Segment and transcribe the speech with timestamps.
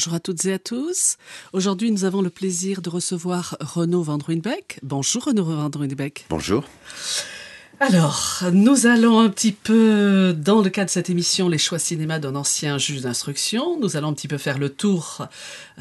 [0.00, 1.18] Bonjour à toutes et à tous.
[1.52, 4.16] Aujourd'hui, nous avons le plaisir de recevoir Renaud Van
[4.82, 5.70] Bonjour Renaud Van
[6.30, 6.64] Bonjour.
[7.80, 12.18] Alors, nous allons un petit peu, dans le cadre de cette émission, les choix cinéma
[12.18, 15.26] d'un ancien juge d'instruction, nous allons un petit peu faire le tour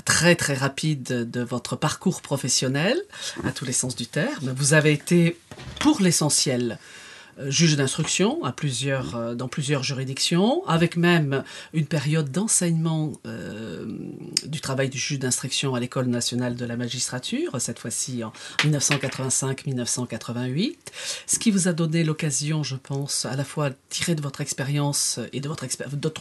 [0.04, 3.02] très très rapide de votre parcours professionnel,
[3.46, 4.54] à tous les sens du terme.
[4.54, 5.40] Vous avez été,
[5.80, 6.78] pour l'essentiel,
[7.48, 11.44] juge d'instruction à plusieurs, euh, dans plusieurs juridictions, avec même
[11.74, 13.86] une période d'enseignement euh,
[14.46, 20.76] du travail du juge d'instruction à l'École nationale de la magistrature, cette fois-ci en 1985-1988,
[21.28, 25.20] ce qui vous a donné l'occasion, je pense, à la fois tirer de votre expérience
[25.34, 25.68] et de votre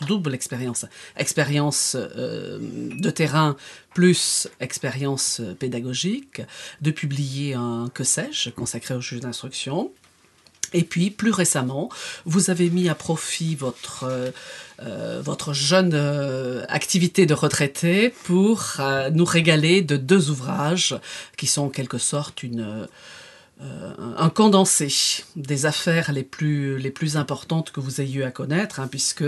[0.06, 0.84] double expérience,
[1.16, 3.56] expérience de terrain
[3.94, 6.42] plus expérience pédagogique,
[6.80, 9.90] de publier un que sais-je consacré au juge d'instruction
[10.72, 11.88] et puis, plus récemment,
[12.24, 14.30] vous avez mis à profit votre, euh,
[14.82, 18.76] euh, jeune euh, activité de retraité pour
[19.12, 20.96] nous régaler de deux ouvrages
[21.36, 22.86] qui sont en quelque sorte une
[23.60, 24.88] euh, un condensé
[25.34, 29.24] des affaires les plus, les plus importantes que vous ayez eu à connaître, hein, puisque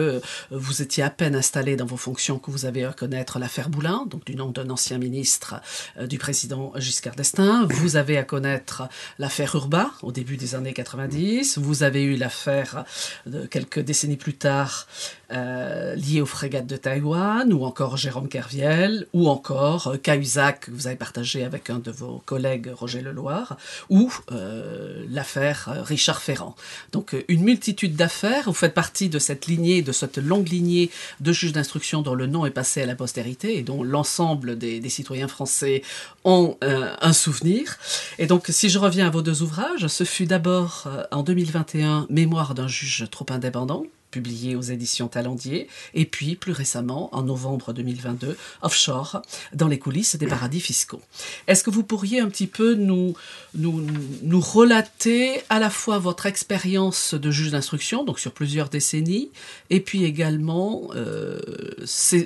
[0.52, 3.70] vous étiez à peine installé dans vos fonctions que vous avez eu à connaître l'affaire
[3.70, 5.56] Boulin, donc du nom d'un ancien ministre
[5.98, 7.66] euh, du président Giscard d'Estaing.
[7.70, 11.58] Vous avez à connaître l'affaire Urba au début des années 90.
[11.58, 12.84] Vous avez eu l'affaire
[13.26, 14.86] de quelques décennies plus tard
[15.32, 20.86] euh, liée aux frégates de Taïwan, ou encore Jérôme Kerviel, ou encore Cahuzac que vous
[20.86, 23.56] avez partagé avec un de vos collègues Roger Leloir,
[23.88, 26.54] ou euh, l'affaire euh, Richard Ferrand.
[26.92, 30.90] Donc euh, une multitude d'affaires, vous faites partie de cette lignée, de cette longue lignée
[31.20, 34.88] de juges d'instruction dont le nom est passé à la postérité et dont l'ensemble des,
[34.88, 35.82] citoyens français
[36.24, 37.78] ont un souvenir.
[38.18, 42.54] Et donc si je reviens à vos deux ouvrages, ce fut d'abord en 2021 Mémoire
[42.54, 48.36] d'un juge trop indépendant publié aux éditions Talendier, et puis plus récemment, en novembre 2022,
[48.62, 49.22] Offshore,
[49.54, 51.00] dans les coulisses des paradis fiscaux.
[51.46, 53.14] Est-ce que vous pourriez un petit peu nous,
[53.54, 53.86] nous,
[54.22, 59.30] nous relater à la fois votre expérience de juge d'instruction, donc sur plusieurs décennies,
[59.70, 61.40] et puis également euh,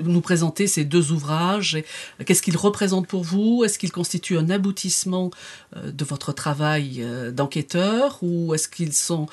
[0.05, 1.83] nous présenter ces deux ouvrages,
[2.25, 5.31] qu'est-ce qu'ils représentent pour vous, est-ce qu'ils constituent un aboutissement
[5.77, 9.27] euh, de votre travail euh, d'enquêteur, ou est-ce qu'ils sont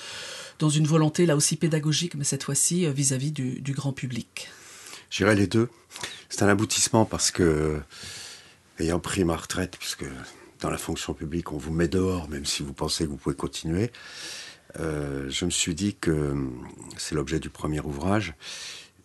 [0.62, 4.48] dans une volonté là aussi pédagogique, mais cette fois-ci euh, vis-à-vis du, grand public
[5.10, 5.70] J'irai les deux.
[6.30, 7.82] C'est un aboutissement parce que,
[8.80, 10.06] ayant pris ma retraite, puisque
[10.62, 13.36] dans la fonction publique, on vous met dehors, même si vous pensez que vous pouvez
[13.36, 13.92] continuer,
[14.80, 16.36] euh, je me suis dit que,
[16.96, 18.36] c'est l'objet du premier ouvrage,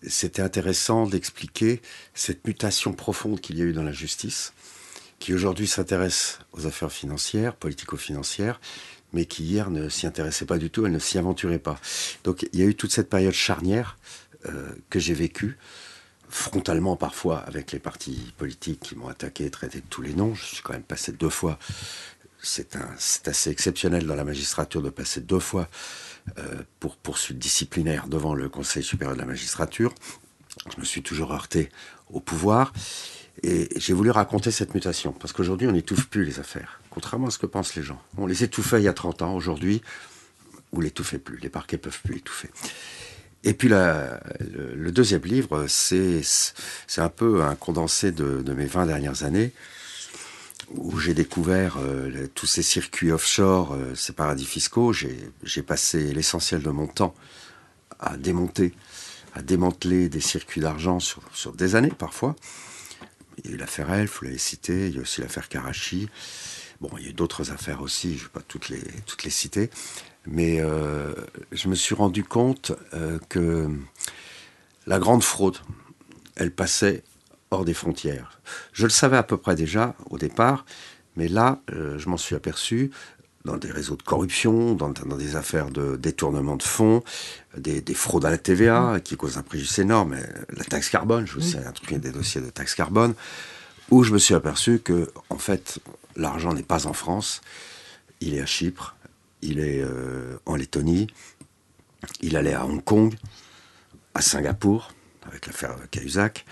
[0.07, 1.81] c'était intéressant d'expliquer
[2.15, 4.53] cette mutation profonde qu'il y a eu dans la justice,
[5.19, 8.61] qui aujourd'hui s'intéresse aux affaires financières, politico-financières,
[9.17, 11.81] mais qui hier ne s'y intéressait pas du tout, elle ne s'y aventurait pas.
[12.23, 13.97] Donc il y a eu toute cette période charnière
[14.47, 15.57] euh, que j'ai vécue,
[16.29, 20.35] frontalement parfois avec les partis politiques qui m'ont attaqué, traité de tous les noms.
[20.35, 21.59] Je suis quand même passé deux fois.
[22.43, 22.77] C'est
[23.27, 25.67] assez exceptionnel dans la magistrature de passer deux fois
[26.39, 29.95] euh, pour poursuite disciplinaire devant le Conseil supérieur de la magistrature.
[30.75, 31.71] Je me suis toujours heurté
[32.11, 32.75] au pouvoir.
[33.43, 37.31] Et j'ai voulu raconter cette mutation, parce qu'aujourd'hui, on n'étouffe plus les affaires, contrairement à
[37.31, 38.01] ce que pensent les gens.
[38.17, 39.83] On les étouffait il y a 30 ans, aujourd'hui,
[40.73, 42.51] vous l'étouffez plus, les parquets peuvent plus l'étouffer.
[43.45, 46.23] Et puis le, deuxième livre, c'est
[46.97, 49.53] un peu un condensé de, mes 20 dernières années,
[50.75, 54.93] où j'ai découvert euh, tous ces circuits offshore, euh, ces paradis fiscaux.
[54.93, 57.15] J'ai passé l'essentiel de mon temps
[58.01, 58.75] à démonter,
[59.35, 62.35] à démanteler des circuits d'argent sur, sur des années parfois.
[63.39, 66.09] Il y a eu l'affaire Elf, vous l'avez cité, il y a aussi l'affaire Karachi.
[66.81, 69.25] Bon, il y a eu d'autres affaires aussi, je ne vais pas toutes les, toutes
[69.25, 69.71] les citer.
[70.27, 71.15] Mais euh,
[71.53, 73.71] je me suis rendu compte euh, que
[74.87, 75.59] la grande fraude,
[76.35, 77.03] elle passait
[77.51, 78.41] hors des frontières.
[78.73, 80.65] Je le savais à peu près déjà au départ,
[81.17, 82.91] mais là, euh, je m'en suis aperçu
[83.47, 87.03] dans des réseaux de corruption, dans, des affaires de détournement de fonds,
[87.57, 90.17] des, fraudes à la TVA qui causent un préjudice énorme,
[90.51, 93.15] la taxe carbone, je vous sais, un truc, des dossiers de taxe carbone,
[93.91, 95.79] où je me suis aperçu que, en fait,
[96.17, 97.41] l'argent n'est pas en France,
[98.21, 98.97] il est à Chypre,
[99.43, 101.07] il est euh, en Lettonie,
[102.21, 103.15] il allait à Hong Kong,
[104.15, 104.93] à Singapour,
[105.27, 106.45] avec l'affaire Cahuzac,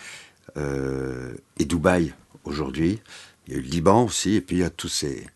[0.56, 2.14] euh, et Dubaï
[2.44, 3.00] aujourd'hui.
[3.46, 5.26] Il y a eu le Liban aussi, et puis il y a tous ces,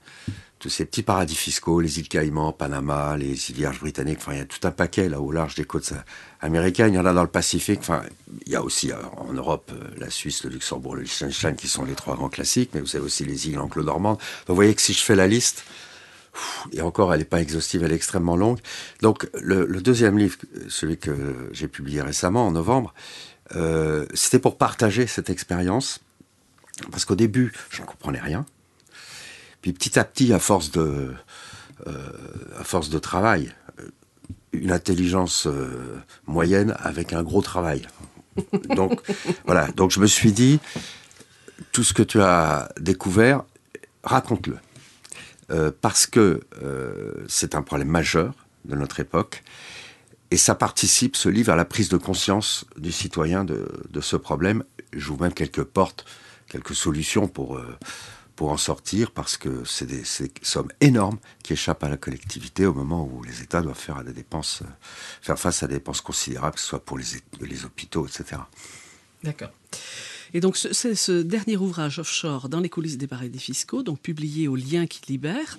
[0.58, 4.38] tous ces petits paradis fiscaux, les îles Caïmans, Panama, les îles Vierges britanniques, enfin il
[4.38, 5.92] y a tout un paquet là au large des côtes
[6.40, 8.02] américaines, il y en a dans le Pacifique, enfin
[8.46, 11.68] il y a aussi euh, en Europe euh, la Suisse, le Luxembourg, le Liechtenstein qui
[11.68, 14.18] sont les trois grands classiques, mais vous avez aussi les îles anglo-normandes.
[14.18, 15.64] Donc vous voyez que si je fais la liste,
[16.72, 18.58] et encore elle n'est pas exhaustive, elle est extrêmement longue.
[19.02, 20.36] Donc le, deuxième livre,
[20.68, 22.94] celui que j'ai publié récemment en novembre,
[23.56, 26.00] Euh, c'était pour partager cette expérience,
[26.90, 28.44] parce qu'au début, je ne comprenais rien.
[29.62, 31.12] Puis petit à petit, à force de,
[31.86, 32.08] euh,
[32.58, 33.52] à force de travail,
[34.52, 35.46] une intelligence
[36.26, 37.86] moyenne avec un gros travail.
[38.74, 39.00] Donc
[39.46, 40.58] voilà, donc je me suis dit,
[41.72, 43.44] tout ce que tu as découvert,
[44.02, 44.58] raconte-le.
[45.50, 48.34] Euh, parce que euh, c'est un problème majeur
[48.66, 49.42] de notre époque,
[50.30, 54.62] et ça participe, ce livre, à la prise de conscience du citoyen de, ce problème.
[54.92, 56.04] J'ouvre même quelques portes,
[56.48, 57.78] quelques solutions pour, euh,
[58.38, 60.04] pour en sortir, parce que c'est des,
[60.42, 64.12] sommes énormes qui échappent à la collectivité au moment où les États doivent faire, des
[64.12, 64.62] dépenses,
[65.20, 67.04] faire face à des dépenses considérables, que ce soit pour les,
[67.40, 68.40] les hôpitaux, etc.
[69.24, 69.50] D'accord.
[70.34, 74.46] Et donc, c'est ce dernier ouvrage offshore dans les coulisses des paradis fiscaux, donc publié
[74.46, 75.58] au Lien qui libère,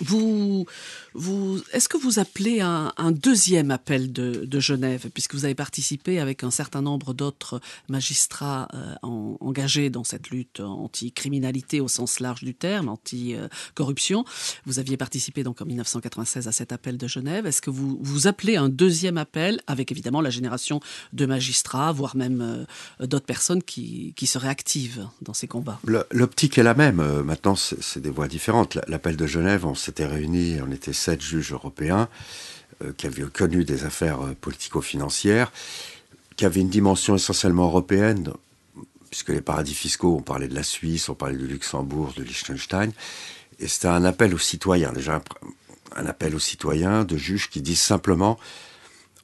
[0.00, 0.66] vous,
[1.14, 6.18] vous, Est-ce que vous appelez un, deuxième appel de, de, Genève, puisque vous avez participé
[6.20, 12.42] avec un certain nombre d'autres magistrats euh, engagés dans cette lutte anti-criminalité au sens large
[12.42, 14.24] du terme, anti-corruption?
[14.66, 17.46] Vous aviez participé donc en 1996 à cet appel de Genève.
[17.46, 20.80] Est-ce que vous, vous appelez un deuxième appel, avec évidemment la génération
[21.12, 22.66] de magistrats, voire même
[23.00, 25.80] euh, d'autres personnes qui, qui, seraient actives dans ces combats?
[26.10, 27.00] L'optique est la même.
[27.00, 28.78] Euh, maintenant, c'est des voies différentes.
[28.88, 32.08] L'appel de Genève, on s'était réunis, on était sept juges européens
[32.84, 35.52] euh, qui avaient connu des affaires euh, politico-financières,
[36.36, 38.32] qui avaient une dimension essentiellement européenne,
[39.10, 42.92] puisque les paradis fiscaux, on parlait de la Suisse, on parlait du Luxembourg, de Liechtenstein,
[43.58, 45.22] et c'était un appel aux citoyens, déjà
[45.94, 48.38] un, appel aux citoyens de juges qui disent simplement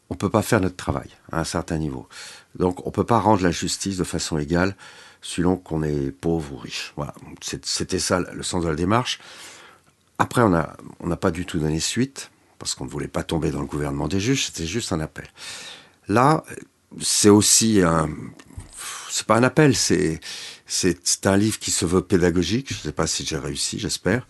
[0.09, 2.07] on ne peut pas faire notre travail à un certain niveau.
[2.55, 4.77] Donc on ne peut pas rendre la justice de façon égale
[5.23, 6.93] selon qu'on est pauvre ou riche.
[6.97, 7.15] Voilà,
[7.63, 9.21] c'était ça le sens de la démarche.
[10.23, 12.31] Après, on n'a on pas du tout donné suite,
[12.61, 15.27] parce qu'on ne voulait pas tomber dans le gouvernement des juges, c'était juste un appel.
[16.07, 16.45] Là,
[17.01, 18.09] c'est aussi un...
[19.11, 20.21] C'est pas un appel, c'est,
[20.65, 24.29] c'est, un livre qui se veut pédagogique, je ne sais pas si j'ai réussi, j'espère,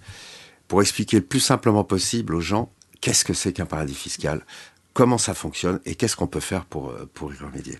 [0.66, 2.72] pour expliquer le plus simplement possible aux gens
[3.02, 4.46] qu'est-ce que c'est qu'un paradis fiscal,
[4.94, 7.78] comment ça fonctionne et qu'est-ce qu'on peut faire pour, pour y remédier.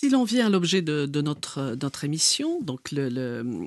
[0.00, 3.10] Si l'on vient à l'objet de, notre, notre émission, donc le,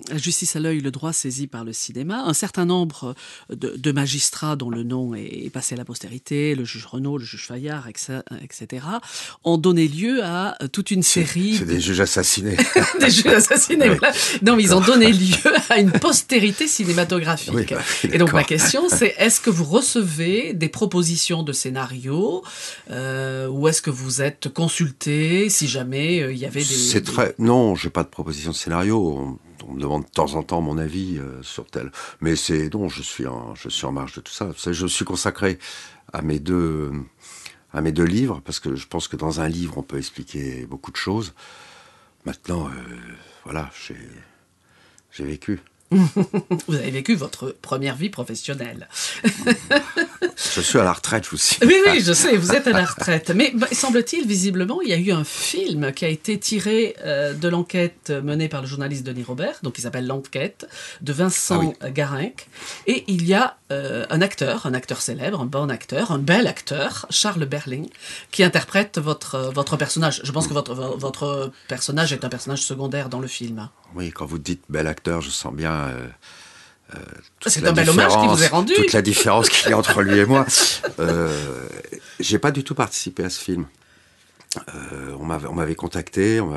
[0.09, 3.13] la justice à l'œil, le droit saisi par le cinéma, un certain nombre
[3.51, 7.45] de, magistrats dont le nom est passé à la postérité, le juge Renault, le juge
[7.45, 8.83] Fayard, etc.,
[9.43, 11.57] ont donné lieu à toute une série...
[11.57, 12.57] C'est des juges assassinés.
[12.99, 14.11] des juges assassinés, voilà.
[14.41, 15.37] Non, mais ils ont donné lieu
[15.69, 17.75] à une postérité cinématographique.
[17.75, 17.81] Bah,
[18.11, 22.43] Et donc ma question, c'est est-ce que vous recevez des propositions de scénarios
[22.89, 26.65] euh, ou est-ce que vous êtes consulté si jamais il y avait des.
[26.65, 27.35] C'est très.
[27.39, 29.39] Non, j'ai pas de proposition de scénario.
[29.65, 31.91] On, me demande de temps en temps mon avis euh, sur tel.
[32.19, 34.51] Mais c'est non, je suis en, je suis en marge de tout ça.
[34.57, 35.57] Je suis consacré
[36.11, 36.91] à mes deux,
[37.71, 40.65] à mes deux livres parce que je pense que dans un livre on peut expliquer
[40.65, 41.33] beaucoup de choses.
[42.25, 42.71] Maintenant, euh,
[43.45, 43.97] voilà, j'ai,
[45.11, 45.61] j'ai vécu.
[46.67, 48.87] vous avez vécu votre première vie professionnelle.
[50.35, 51.65] je suis à la retraite, sais.
[51.65, 53.31] Oui, oui, je sais, vous êtes à la retraite.
[53.35, 57.33] Mais bah, semble-t-il, visiblement, il y a eu un film qui a été tiré euh,
[57.33, 60.67] de l'enquête menée par le journaliste Denis Robert, donc il s'appelle L'enquête,
[61.01, 62.47] de Vincent ah Garinck.
[62.87, 66.47] Et il y a euh, un acteur, un acteur célèbre, un bon acteur, un bel
[66.47, 67.89] acteur, Charles Berling,
[68.31, 70.21] qui interprète votre, votre personnage.
[70.23, 73.69] Je pense que votre, votre personnage est un personnage secondaire dans le film.
[73.95, 75.73] Oui, quand vous dites bel acteur, je sens bien.
[75.73, 76.07] Euh,
[76.95, 76.99] euh,
[77.45, 78.73] c'est un bel hommage qui vous est rendu.
[78.73, 80.45] Toute la différence qu'il y a entre lui et moi.
[80.99, 81.67] Euh,
[82.19, 83.65] J'ai pas du tout participé à ce film.
[84.73, 86.39] Euh, on m'avait contacté.
[86.39, 86.55] On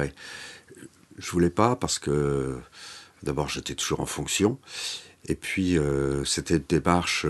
[1.18, 2.58] je voulais pas parce que
[3.22, 4.58] d'abord j'étais toujours en fonction.
[5.26, 5.78] Et puis
[6.24, 7.26] c'était une démarche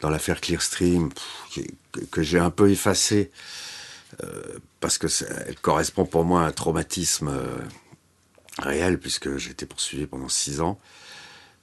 [0.00, 1.10] dans l'affaire Clearstream
[1.54, 3.30] que, que j'ai un peu effacée
[4.80, 5.06] parce que
[5.46, 7.30] elle correspond pour moi à un traumatisme
[8.58, 10.78] réel, puisque j'ai été poursuivi pendant six ans.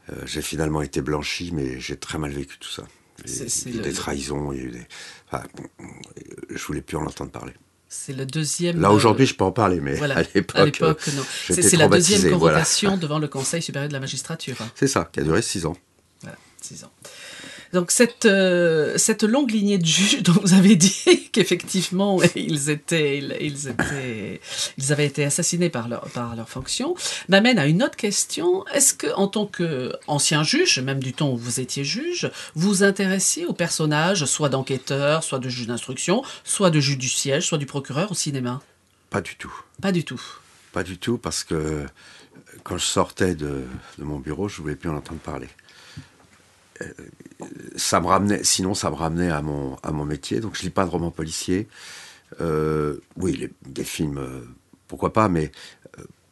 [0.10, 2.84] Euh, j'ai finalement été blanchi, mais j'ai très mal vécu tout ça.
[3.26, 4.88] Il y a eu des trahisons, il y a eu des...
[5.28, 5.44] Enfin,
[6.50, 7.54] je voulais plus en entendre parler.
[7.90, 8.82] C'est le deuxième.
[8.82, 10.96] Là aujourd'hui, je peux en parler, mais à l'époque, non.
[11.50, 14.58] C'est la deuxième convocation devant le Conseil supérieur de la magistrature.
[14.76, 15.76] C'est ça, qui a duré six ans.
[16.22, 16.92] Voilà, six ans.
[17.74, 23.18] Donc cette, euh, cette longue lignée de juges dont vous avez dit qu'effectivement ils étaient,
[23.18, 24.42] ils, étaient,
[24.78, 26.96] ils avaient été assassinés par leur, par leur fonction,
[27.30, 28.66] m'amène à une autre question.
[28.68, 33.46] Est-ce que, en tant qu'ancien juge, même du temps où vous étiez juge, vous intéressiez
[33.46, 37.66] aux personnages, soit d'enquêteurs, soit de juges d'instruction, soit de juge du siège, soit du
[37.66, 38.62] procureur au cinéma?
[39.10, 39.54] Pas du tout.
[39.82, 40.22] Pas du tout.
[40.74, 41.86] Pas du tout, parce que
[42.64, 43.64] quand je sortais de,
[43.98, 45.48] de mon bureau, je ne voulais plus en entendre parler.
[46.82, 46.94] Euh,
[47.76, 50.40] ça me ramenait, sinon ça me ramenait à mon, à mon métier.
[50.40, 51.68] Donc je lis pas de romans policiers.
[52.42, 54.42] Euh, oui, des films, euh,
[54.88, 55.52] pourquoi pas, mais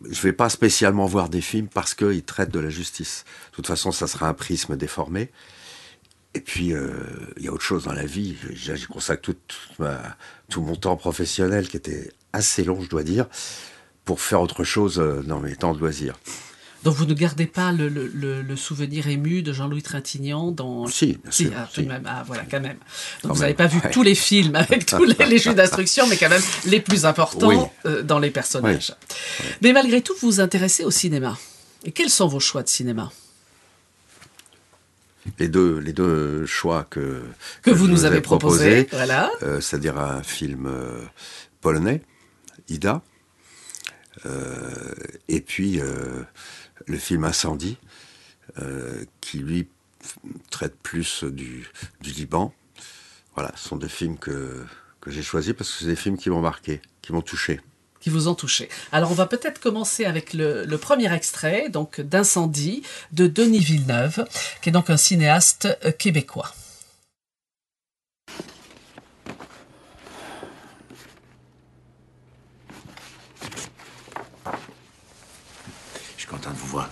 [0.10, 3.26] je vais pas spécialement voir des films parce qu'ils traitent de la justice.
[3.52, 5.32] De toute façon, ça sera un prisme déformé.
[6.34, 6.74] Et puis,
[7.38, 8.36] il y a autre chose dans la vie.
[8.52, 9.38] J'y consacre tout,
[10.50, 13.28] tout, mon temps professionnel, qui était assez long, je dois dire,
[14.04, 16.20] pour faire autre chose dans mes temps de loisirs.
[16.86, 20.86] Donc vous ne gardez pas le, souvenir ému de Jean-Louis Trintignant dans...
[20.86, 21.52] Si, bien sûr.
[21.58, 22.78] Ah, Même, ah, voilà, quand même.
[23.24, 26.16] Donc vous n'avez pas vu tous les films avec tous les, les jeux d'instruction, mais
[26.16, 28.94] quand même les plus importants euh, dans les personnages.
[29.64, 31.40] Mais malgré tout, vous vous intéressez au cinéma.
[31.86, 33.12] Et quels sont vos choix de cinéma?
[35.40, 37.24] Les deux, les deux choix que,
[37.64, 39.32] que, vous nous avez proposés, voilà.
[39.42, 41.02] Euh, c'est-à-dire un film euh,
[41.62, 42.04] polonais,
[42.70, 43.02] Ida,
[45.28, 45.80] et puis
[46.86, 47.78] le film Incendie,
[48.62, 49.68] euh, qui lui
[50.52, 51.68] traite plus du,
[52.02, 52.54] Liban.
[53.36, 54.66] Voilà, ce sont des films que,
[55.02, 57.60] que j'ai choisis parce que c'est des films qui m'ont marqué, qui m'ont touché.
[58.00, 58.70] Qui vous ont touché.
[58.92, 64.28] Alors on va peut-être commencer avec le, premier extrait, donc d'Incendie, de Denis Villeneuve,
[64.62, 66.54] qui est donc un cinéaste euh, québécois.
[76.52, 76.90] De vous voir.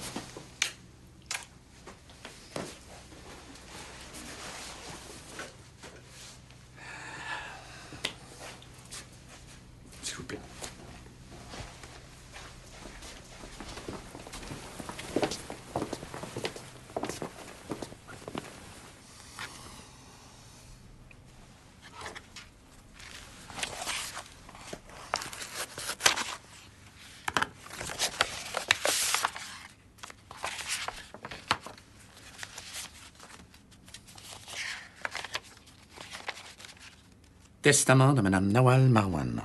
[37.64, 39.42] Testament de Mme Nawal Marwan.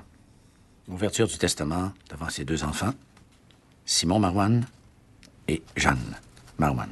[0.89, 2.93] Ouverture du testament devant ses deux enfants,
[3.87, 4.67] Simon Marwan
[5.47, 6.17] et Jeanne
[6.59, 6.91] Marwan.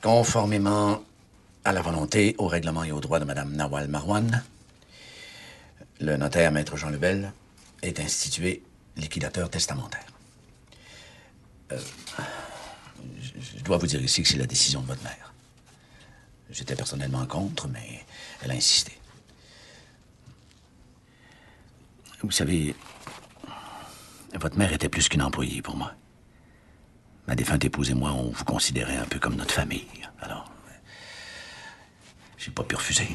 [0.00, 1.04] Conformément
[1.66, 4.42] à la volonté, au règlement et aux droits de Mme Nawal Marwan,
[6.00, 7.30] le notaire Maître Jean Lebel
[7.82, 8.62] est institué
[8.96, 10.06] liquidateur testamentaire.
[11.72, 11.78] Euh,
[13.38, 15.31] je dois vous dire ici que c'est la décision de votre mère.
[16.52, 18.04] J'étais personnellement contre, mais
[18.42, 18.92] elle a insisté.
[22.22, 22.76] Vous savez,
[24.38, 25.92] votre mère était plus qu'une employée pour moi.
[27.26, 29.86] Ma défunte épouse et moi, on vous considérait un peu comme notre famille.
[30.20, 30.52] Alors,
[32.36, 33.08] j'ai pas pu refuser.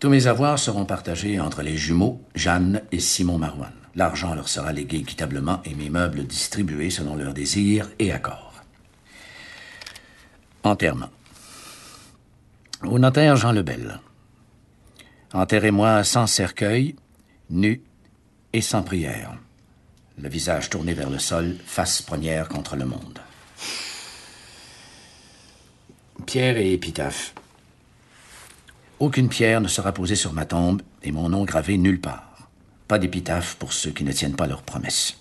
[0.00, 3.72] Tous mes avoirs seront partagés entre les jumeaux Jeanne et Simon Marouane.
[3.94, 8.45] L'argent leur sera légué équitablement et mes meubles distribués selon leurs désirs et accords.
[10.66, 11.10] Enterrement.
[12.82, 14.00] Au notaire Jean Lebel.
[15.32, 16.96] Enterrez-moi sans cercueil,
[17.50, 17.82] nu
[18.52, 19.38] et sans prière.
[20.18, 23.20] Le visage tourné vers le sol, face première contre le monde.
[26.26, 27.32] Pierre et épitaphe.
[28.98, 32.48] Aucune pierre ne sera posée sur ma tombe et mon nom gravé nulle part.
[32.88, 35.16] Pas d'épitaphe pour ceux qui ne tiennent pas leurs promesses.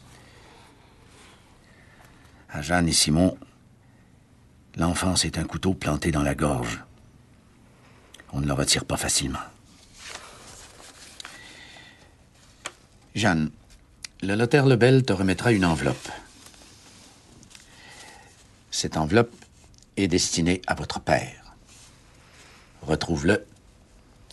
[2.49, 3.37] À Jeanne et Simon,
[4.75, 6.83] l'enfance est un couteau planté dans la gorge.
[8.33, 9.39] On ne le retire pas facilement.
[13.13, 13.49] Jeanne,
[14.21, 16.09] le notaire Lebel te remettra une enveloppe.
[18.71, 19.33] Cette enveloppe
[19.95, 21.55] est destinée à votre père.
[22.81, 23.45] Retrouve-le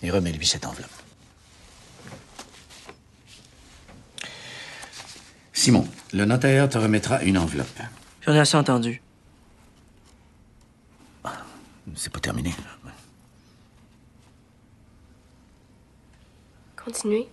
[0.02, 0.90] et remets-lui cette enveloppe.
[5.52, 7.78] Simon, le notaire te remettra une enveloppe.
[8.22, 9.00] J'en ai assez entendu.
[11.94, 12.54] C'est pas terminé.
[16.76, 17.28] Continuez.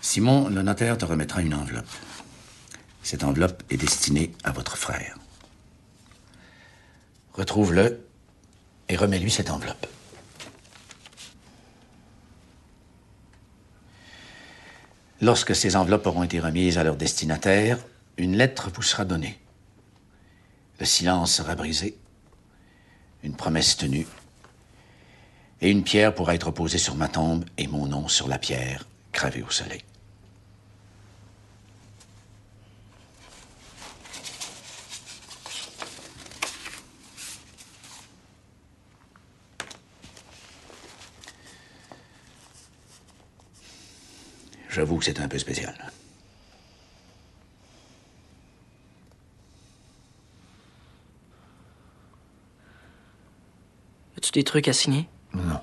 [0.00, 1.86] Simon, le notaire te remettra une enveloppe.
[3.02, 5.16] Cette enveloppe est destinée à votre frère.
[7.34, 8.04] Retrouve-le
[8.88, 9.86] et remets-lui cette enveloppe.
[15.20, 17.78] Lorsque ces enveloppes auront été remises à leur destinataire,
[18.16, 19.38] une lettre vous sera donnée.
[20.78, 21.96] Le silence sera brisé,
[23.22, 24.06] une promesse tenue
[25.60, 28.86] et une pierre pourra être posée sur ma tombe et mon nom sur la pierre,
[29.12, 29.82] gravé au soleil.
[44.70, 45.74] J'avoue que c'est un peu spécial.
[54.30, 55.08] As-tu des trucs à signer?
[55.34, 55.60] Non,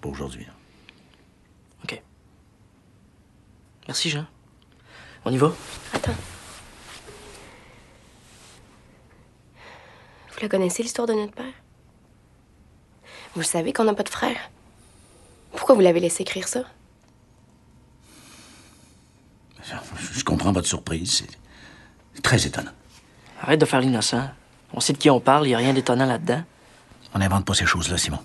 [0.00, 0.44] pas aujourd'hui.
[1.84, 2.02] OK.
[3.86, 4.26] Merci, Jean.
[5.24, 5.52] On y va?
[5.92, 6.10] Attends.
[10.32, 11.52] Vous la connaissez, l'histoire de notre père?
[13.36, 14.50] Vous savez qu'on n'a pas de frère?
[15.52, 16.64] Pourquoi vous l'avez laissé écrire ça?
[19.62, 19.74] Je,
[20.18, 21.24] je comprends votre surprise.
[22.14, 22.72] C'est très étonnant.
[23.40, 24.28] Arrête de faire l'innocent.
[24.72, 26.42] On sait de qui on parle, il n'y a rien d'étonnant là-dedans.
[27.14, 28.20] On n'invente pas ces choses-là, Simon.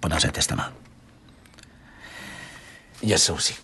[0.00, 0.64] Pas dans un testament.
[3.02, 3.54] Il y a ça aussi.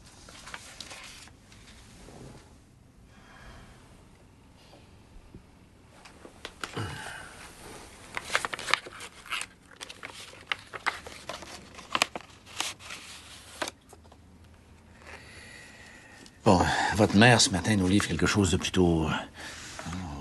[16.44, 16.60] Bon,
[16.96, 19.06] votre mère, ce matin, nous livre quelque chose de plutôt...
[19.06, 19.10] euh,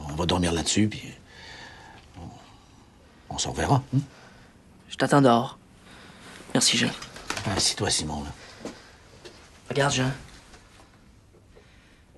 [0.09, 1.03] On va dormir là-dessus, puis...
[2.17, 3.83] On, on s'en reverra.
[3.95, 3.99] hein?
[4.93, 5.57] Je t'attends dehors.
[6.53, 6.91] Merci, Jean.
[7.57, 8.29] Assis-toi, Simon, là.
[9.67, 10.11] Regarde, Jean.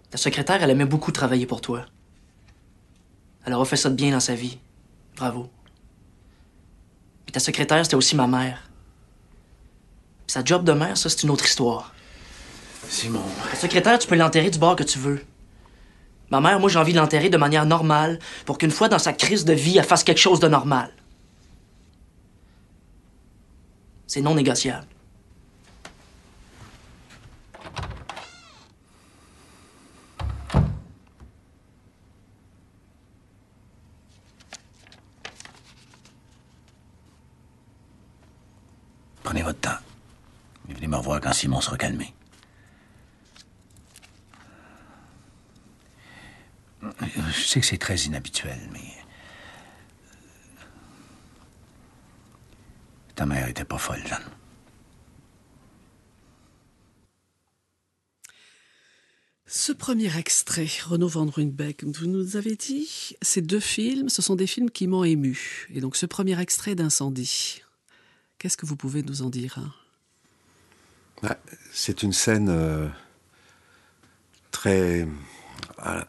[0.09, 1.85] Ta secrétaire, elle aimait beaucoup travailler pour toi.
[3.45, 4.57] Elle aura fait ça de bien dans sa vie.
[5.15, 5.49] Bravo.
[7.25, 8.69] Puis ta secrétaire, c'était aussi ma mère.
[10.27, 11.93] Puis sa job de mère, ça, c'est une autre histoire.
[12.89, 13.23] Simon...
[13.51, 15.23] Ta secrétaire, tu peux l'enterrer du bord que tu veux.
[16.29, 19.13] Ma mère, moi, j'ai envie de l'enterrer de manière normale pour qu'une fois dans sa
[19.13, 20.91] crise de vie, elle fasse quelque chose de normal.
[24.07, 24.87] C'est non négociable.
[39.23, 39.71] Prenez votre temps.
[40.69, 42.13] Et venez me revoir quand Simon sera calmé.
[47.01, 49.04] Je sais que c'est très inhabituel, mais...
[53.15, 54.23] Ta mère était pas folle, Jeanne.
[59.47, 64.35] Ce premier extrait, Renaud Van Ruynbeck, vous nous avez dit, ces deux films, ce sont
[64.35, 65.67] des films qui m'ont ému.
[65.73, 67.61] Et donc ce premier extrait d'Incendie,
[68.37, 69.71] qu'est-ce que vous pouvez nous en dire hein?
[71.23, 71.37] Ouais,
[71.71, 72.89] C'est une scène euh,
[74.51, 75.07] très.
[75.85, 76.03] euh,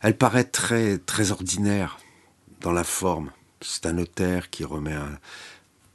[0.00, 1.98] elle paraît très, très ordinaire
[2.60, 3.30] dans la forme.
[3.60, 5.18] C'est un notaire qui remet un,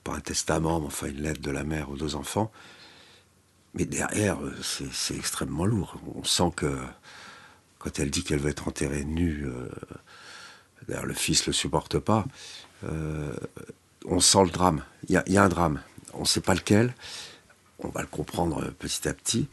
[0.04, 2.52] pas un testament, mais enfin une lettre de la mère aux deux enfants.
[3.74, 4.56] Mais derrière, euh,
[4.92, 6.00] c'est extrêmement lourd.
[6.16, 6.78] On sent que
[7.80, 9.70] quand elle dit qu'elle veut être enterrée nue, euh,
[10.88, 12.26] le fils le supporte pas,
[12.84, 13.34] euh,
[14.06, 14.84] on sent le drame.
[15.08, 15.82] Il y a, un drame.
[16.14, 16.94] On ne sait pas lequel.
[17.80, 19.48] On va le comprendre petit à petit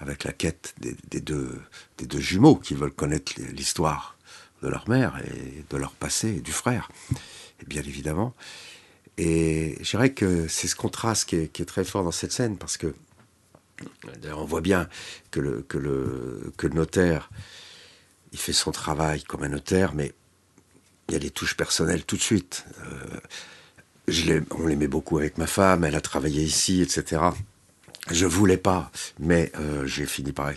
[0.00, 1.62] avec la quête des, des deux,
[1.98, 4.16] des deux jumeaux qui veulent connaître l'histoire
[4.62, 6.90] de leur mère et de leur passé et du frère,
[7.60, 8.34] et bien évidemment.
[9.18, 12.32] Et je dirais que c'est ce contraste qui est, qui est très fort dans cette
[12.32, 12.94] scène parce que
[14.20, 14.88] D'ailleurs, on voit bien
[15.30, 17.30] que le, notaire,
[18.32, 20.12] il fait son travail comme un notaire, mais
[21.08, 22.64] il y a des touches personnelles tout de suite.
[24.08, 27.22] Euh, on l'aimait beaucoup avec ma femme, elle a travaillé ici, etc.
[28.10, 30.52] Je voulais pas, mais euh, j'ai fini par.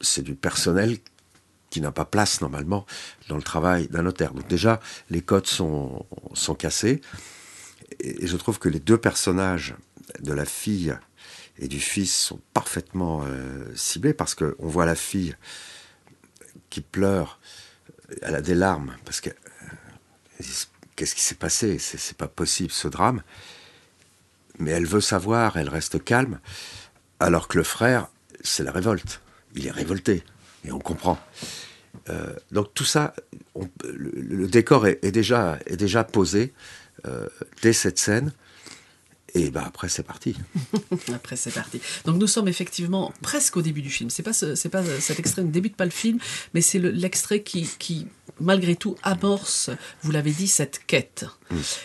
[0.00, 0.98] C'est du personnel
[1.68, 2.86] qui n'a pas place normalement
[3.28, 4.32] dans le travail d'un notaire.
[4.32, 6.06] Donc déjà, les codes sont
[6.58, 7.00] cassés.
[8.00, 9.74] Et, je trouve que les deux personnages
[10.20, 10.96] de la fille
[11.58, 15.36] et du fils sont parfaitement euh, ciblés parce qu'on voit la fille
[16.70, 17.38] qui pleure,
[18.22, 20.44] elle a des larmes parce que euh,
[20.96, 21.78] qu'est-ce qui s'est passé?
[21.78, 23.22] C'est pas possible ce drame.
[24.58, 26.38] Mais elle veut savoir, elle reste calme,
[27.18, 28.08] alors que le frère,
[28.42, 29.22] c'est la révolte.
[29.54, 30.22] Il est révolté
[30.64, 31.18] et on comprend.
[32.08, 33.14] Euh, donc tout ça,
[33.84, 36.52] le, décor est déjà posé
[37.06, 37.28] euh,
[37.62, 38.32] dès cette scène.
[39.34, 40.34] Et ben après, c'est parti.
[41.14, 41.80] Après, c'est parti.
[42.04, 44.10] Donc, nous sommes effectivement presque au début du film.
[44.10, 46.18] C'est pas, pas cet extrait ne débute pas le film,
[46.52, 49.70] mais c'est le- l'extrait qui, qui, malgré tout, amorce,
[50.02, 51.24] vous l'avez dit, cette quête.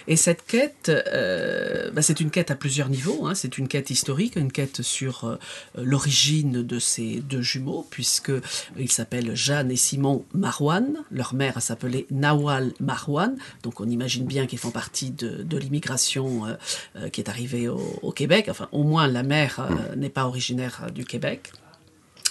[0.08, 3.26] Et cette quête, euh, bah, c'est une quête à plusieurs niveaux.
[3.26, 3.34] hein.
[3.34, 5.38] C'est une quête historique, une quête sur euh,
[5.76, 8.32] l'origine de ces deux jumeaux, puisque
[8.78, 10.98] ils s'appellent Jeanne et Simon Marwan.
[11.10, 13.36] Leur mère s'appelait Nawal Marwan.
[13.64, 16.44] Donc, on imagine bien qu'ils font partie de, de l'immigration
[16.96, 18.48] euh, qui est arrivée au, au Québec.
[18.50, 21.52] Enfin, au moins, la mère euh, n'est pas originaire du Québec.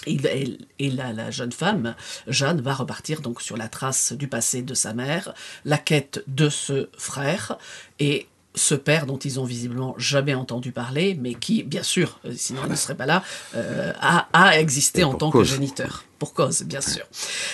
[0.05, 1.95] Et, et- et la, la jeune femme,
[2.27, 5.33] Jeanne, va repartir donc sur la trace du passé de sa mère,
[5.65, 7.57] la quête de ce frère
[7.99, 12.31] et ce père dont ils ont visiblement jamais entendu parler, mais qui, bien sûr, euh,
[12.37, 13.21] sinon il ne serait pas là,
[13.55, 15.49] euh, a, a existé Et en tant cause.
[15.49, 16.04] que géniteur.
[16.19, 17.05] Pour cause, bien sûr.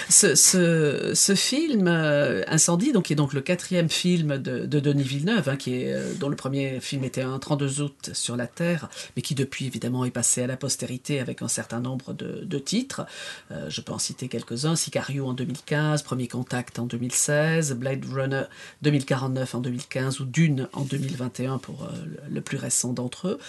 [0.10, 5.50] Ce, film, euh, Incendie, donc, qui est donc le quatrième film de, de Denis Villeneuve,
[5.50, 8.90] hein, qui est, euh, dont le premier film était un 32 août sur la Terre,
[9.16, 13.08] mais qui depuis, évidemment, est passé à la postérité avec un certain nombre de, titres.
[13.52, 14.76] Euh, je peux en citer quelques-uns.
[14.76, 18.44] Sicario en 2015, Premier Contact en 2016, Blade Runner
[18.84, 23.40] 2049 en 2015 ou Dune en 2021 pour le, le plus récent d'entre eux,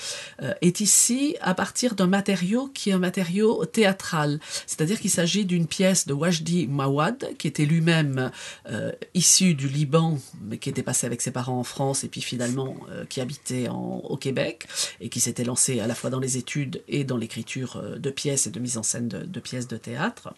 [0.63, 5.67] est ici à partir d'un matériau qui est un matériau théâtral, c'est-à-dire qu'il s'agit d'une
[5.67, 8.31] pièce de Wajdi Mawad, qui était lui-même
[8.71, 12.21] euh, issu du Liban, mais qui était passé avec ses parents en France et puis
[12.21, 14.69] finalement euh, qui habitait au Québec
[15.01, 18.11] et qui s'était lancé à la fois dans les études et dans l'écriture euh, de
[18.11, 20.35] pièces et de mise en scène de, pièces de théâtre.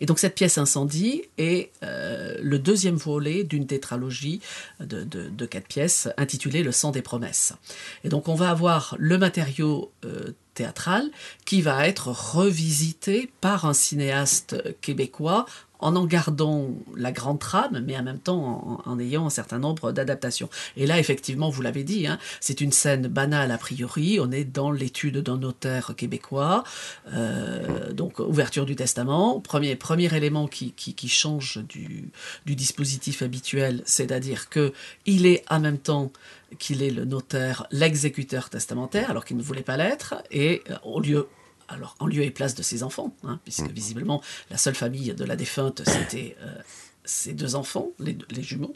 [0.00, 4.40] Et donc cette pièce Incendie est le deuxième volet d'une tétralogie
[4.80, 7.52] de, quatre pièces intitulée Le sang des promesses.
[8.04, 9.92] Et donc on va avoir le matériau
[10.58, 11.10] théâtral
[11.44, 15.46] qui va être revisité par un cinéaste québécois
[15.80, 19.92] en en gardant la grande trame, mais en même temps en, ayant un certain nombre
[19.92, 20.48] d'adaptations.
[20.76, 24.18] Et là, effectivement, vous l'avez dit, hein, c'est une scène banale a priori.
[24.20, 26.64] On est dans l'étude d'un notaire québécois,
[27.14, 29.40] euh, donc ouverture du testament.
[29.40, 32.10] Premier, premier élément qui, qui, qui change du,
[32.44, 34.72] du dispositif habituel, c'est-à-dire que
[35.06, 36.10] il est en même temps
[36.58, 41.00] qu'il est le notaire, l'exécuteur testamentaire, alors qu'il ne voulait pas l'être, et euh, au
[41.00, 41.28] lieu
[41.68, 45.24] alors en lieu et place de ses enfants, hein, puisque visiblement la seule famille de
[45.24, 46.54] la défunte, c'était euh,
[47.04, 48.74] ses deux enfants, les, les jumeaux.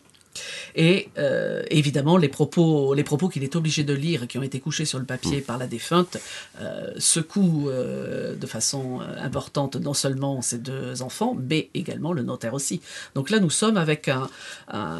[0.74, 4.60] Et euh, évidemment, les propos, les propos qu'il est obligé de lire qui ont été
[4.60, 6.16] couchés sur le papier par la défunte
[6.60, 12.54] euh, secouent euh, de façon importante non seulement ses deux enfants, mais également le notaire
[12.54, 12.80] aussi.
[13.14, 14.28] Donc là, nous sommes avec un,
[14.68, 14.98] un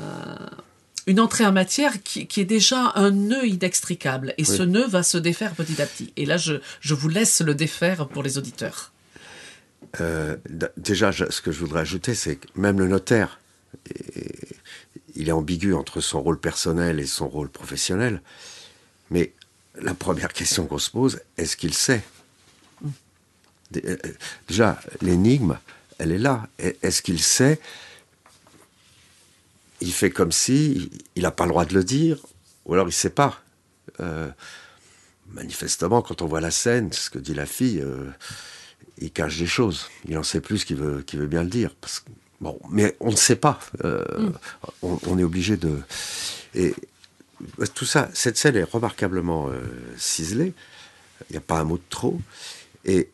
[1.07, 4.35] une entrée en matière qui, qui, est déjà un nœud inextricable.
[4.39, 4.57] Et oui.
[4.57, 6.13] ce nœud va se défaire petit à petit.
[6.17, 8.93] Et là, je, je vous laisse le défaire pour les auditeurs.
[10.01, 10.37] Euh,
[10.77, 13.41] déjà, je, ce que je voudrais ajouter, c'est que même le notaire,
[15.15, 18.23] il est ambigu entre son rôle personnel et son rôle professionnel.
[19.11, 19.33] Mais
[19.81, 22.03] la première question qu'on se pose, est-ce qu'il sait?
[22.81, 22.89] Mm.
[24.49, 25.59] Déjà, l'énigme,
[25.99, 26.49] elle est là.
[26.59, 27.61] Est-ce qu'il sait
[29.83, 32.19] il fait comme si il n'a pas le droit de le dire,
[32.65, 33.43] ou alors il ne sait pas.
[34.01, 34.31] Euh,
[35.33, 38.09] manifestement, quand on voit la scène, ce que dit la fille, euh,
[38.99, 39.89] il cache des choses.
[40.07, 41.75] Il en sait plus qu'il veut, qu veut bien le dire.
[41.81, 43.59] Parce que, bon, mais on ne sait pas.
[43.85, 44.33] Euh, mm.
[44.83, 45.81] on, on, est obligé de.
[46.55, 46.75] Et
[47.75, 49.51] tout ça, cette scène est remarquablement
[49.97, 50.55] ciselée.
[51.29, 52.21] Il n'y a pas un mot de trop.
[52.85, 53.11] Et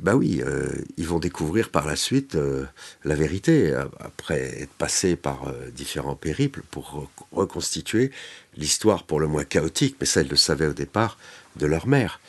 [0.00, 2.64] bah oui, euh, ils vont découvrir par la suite euh,
[3.04, 8.10] la vérité, après être passés par euh, différents périples pour reconstituer
[8.56, 11.18] l'histoire pour le moins chaotique, mais ça ils le savaient au départ,
[11.56, 12.20] de leur mère,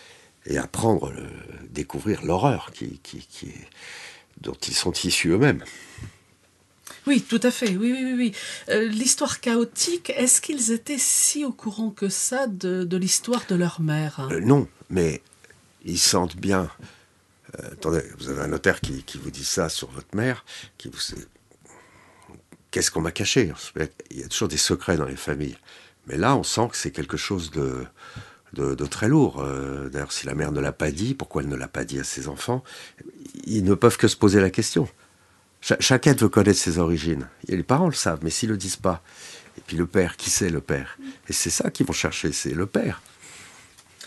[0.45, 1.13] et apprendre,
[1.69, 3.67] découvrir l'horreur qui, qui, qui est,
[4.41, 5.63] dont ils sont issus eux-mêmes.
[7.07, 7.69] Oui, tout à fait.
[7.69, 8.13] Oui, oui, oui.
[8.17, 8.33] oui.
[8.69, 13.55] Euh, l'histoire chaotique, est-ce qu'ils étaient si au courant que ça de, de l'histoire de
[13.55, 14.29] leur mère?
[14.41, 15.21] Non, mais
[15.85, 16.69] ils sentent bien
[17.59, 20.45] euh, attendez, vous avez un notaire qui, vous dit ça sur votre mère,
[20.77, 20.99] qui vous
[22.71, 23.53] qu'est-ce qu'on m'a caché?
[24.09, 25.57] Il y a toujours des secrets dans les familles.
[26.07, 27.85] Mais là, on sent que c'est quelque chose de,
[28.85, 29.41] très lourd.
[29.41, 31.99] Euh, D'ailleurs, si la mère ne l'a pas dit, pourquoi elle ne l'a pas dit
[31.99, 32.63] à ses enfants?
[33.45, 34.87] Ils ne peuvent que se poser la question.
[35.61, 37.27] Ch chacun veut connaître ses origines.
[37.47, 39.01] Et les parents le savent, mais s'ils ne le disent pas.
[39.57, 40.97] Et puis le père, qui c'est le père?
[41.29, 43.01] Et c'est ça qu'ils vont chercher, c'est le père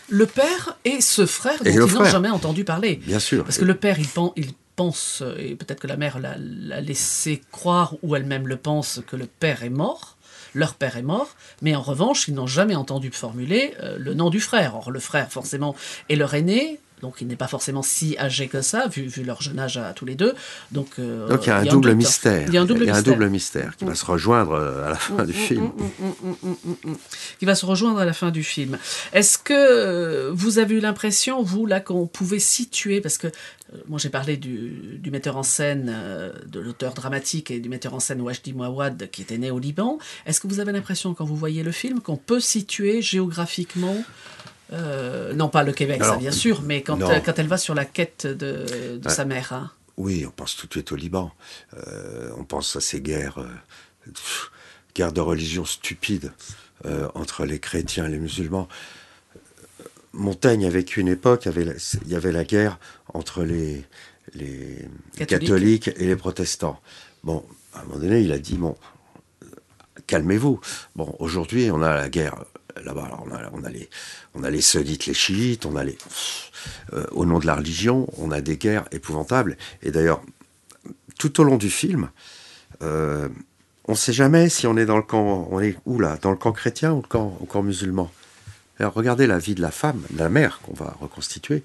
[0.09, 2.97] le père et ce frère dont ils n'ont jamais entendu parler.
[3.05, 3.43] Bien sûr.
[3.43, 7.41] Parce que le père, il, pense, il pense et peut-être que la mère l'a laissé
[7.51, 10.17] croire, ou elle-même le pense, que le père est mort.
[10.53, 14.29] Leur père est mort, mais en revanche, ils n'ont jamais entendu formuler euh, le nom
[14.29, 14.75] du frère.
[14.75, 15.75] Or, le frère, forcément,
[16.09, 19.41] est leur aîné, donc il n'est pas forcément si âgé que ça, vu, vu leur
[19.41, 20.33] jeune âge à, à tous les deux.
[20.71, 22.47] Donc, euh, donc il y a un, il y a double, un mystère.
[22.47, 23.13] Il y a un double, il y a mystère.
[23.13, 23.89] Un double mystère qui mmh.
[23.89, 25.63] va se rejoindre à la fin mmh, du film.
[25.63, 26.93] Mmh,
[27.39, 28.77] qui va se rejoindre à la fin du film.
[29.13, 33.27] Est-ce que vous avez eu l'impression, vous, là, qu'on pouvait situer, parce que
[33.73, 37.69] euh, moi j'ai parlé du, du, metteur en scène, euh, de l'auteur dramatique et du
[37.69, 41.13] metteur en scène Wajdi Mouawad qui était né au Liban, est-ce que vous avez l'impression,
[41.13, 44.03] quand vous voyez le film, qu'on peut situer géographiquement
[44.73, 47.57] euh, non, pas le Québec, Alors, ça bien sûr, mais quand, euh, quand, elle va
[47.57, 49.53] sur la quête de, de sa mère.
[49.53, 49.71] Hein.
[49.97, 51.31] Oui, on pense tout de suite au Liban.
[51.75, 54.11] Euh, on pense à ces guerres, euh,
[54.95, 56.31] guerres de religion stupides
[57.15, 58.67] entre les chrétiens et les musulmans.
[60.13, 61.73] Montaigne a vécu une époque, il y avait la,
[62.05, 62.79] il y avait la guerre
[63.13, 63.83] entre les,
[64.35, 65.27] les catholiques.
[65.27, 66.79] catholiques et les protestants.
[67.23, 68.77] Bon, à un moment donné, il a dit bon,
[70.05, 70.59] calmez-vous.
[70.95, 72.45] Bon, aujourd'hui, on a la guerre
[72.83, 73.05] là-bas.
[73.05, 73.89] Alors, on a, on a les,
[74.35, 75.97] on a les sunnites, les chiites, on a les,
[76.93, 79.57] euh, au nom de la religion, on a des guerres épouvantables.
[79.83, 80.21] Et d'ailleurs,
[81.17, 82.09] tout au long du film,
[82.81, 83.27] euh,
[83.85, 86.31] on ne sait jamais si on est dans le camp, on est où là, dans
[86.31, 88.11] le camp chrétien ou le camp, au camp musulman.
[88.79, 91.63] Alors, regardez la vie de la femme, de la mère qu'on va reconstituer.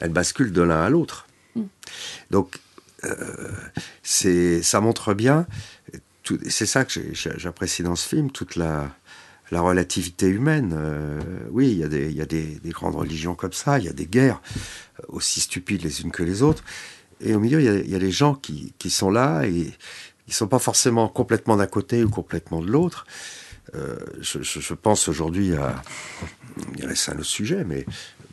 [0.00, 1.26] Elle bascule de l'un à l'autre.
[2.30, 2.58] Donc,
[3.04, 3.50] euh,
[4.02, 5.46] c'est, ça montre bien.
[6.22, 8.90] tout- C'est ça que j'apprécie dans ce film, toute la,
[9.50, 10.74] la relativité humaine.
[10.76, 11.84] Euh, oui, il y
[12.20, 14.40] a, des, grandes religions comme ça, il y a des guerres
[15.00, 16.64] euh, aussi stupides les unes que les autres.
[17.20, 20.48] Et au milieu, il y a, les gens qui, sont là et ils ne sont
[20.48, 23.06] pas forcément complètement d'un côté ou complètement de l'autre.
[23.74, 25.82] Euh, je, pense aujourd'hui à.
[26.94, 27.86] C'est un autre sujet, mais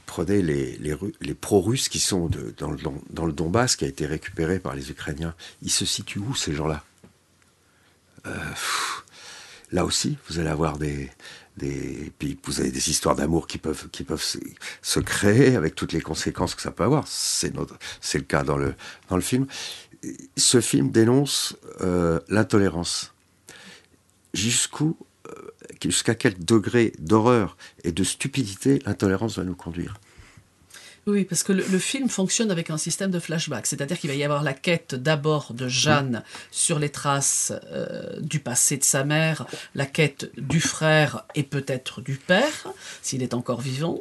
[0.05, 2.71] prenez les, les, Ru- les pro-russes qui sont dans,
[3.25, 5.35] le, Donbass, qui a été récupéré par les Ukrainiens.
[5.61, 6.83] Ils se situent où, ces gens-là?
[9.71, 11.09] Là aussi, vous allez avoir des.
[12.19, 14.37] puis vous avez des histoires d'amour qui peuvent, qui peuvent se,
[14.81, 17.05] se créer avec toutes les conséquences que ça peut avoir.
[17.07, 18.73] C'est notre- c'est le cas dans le,
[19.09, 19.45] dans le film.
[20.37, 23.13] Ce film dénonce euh, l'intolérance.
[24.33, 24.95] Jusqu'où,
[25.27, 25.31] euh,
[25.83, 29.99] jusqu'à quel degré d'horreur et de stupidité l'intolérance va nous conduire?
[31.07, 34.15] Oui, parce que le, le film fonctionne avec un système de flashback, c'est-à-dire qu'il va
[34.17, 39.05] y avoir la quête d'abord de Jeanne sur les traces euh, du passé de sa
[39.05, 42.67] mère, la quête du frère et peut-être du père,
[43.01, 43.99] s'il est encore vivant,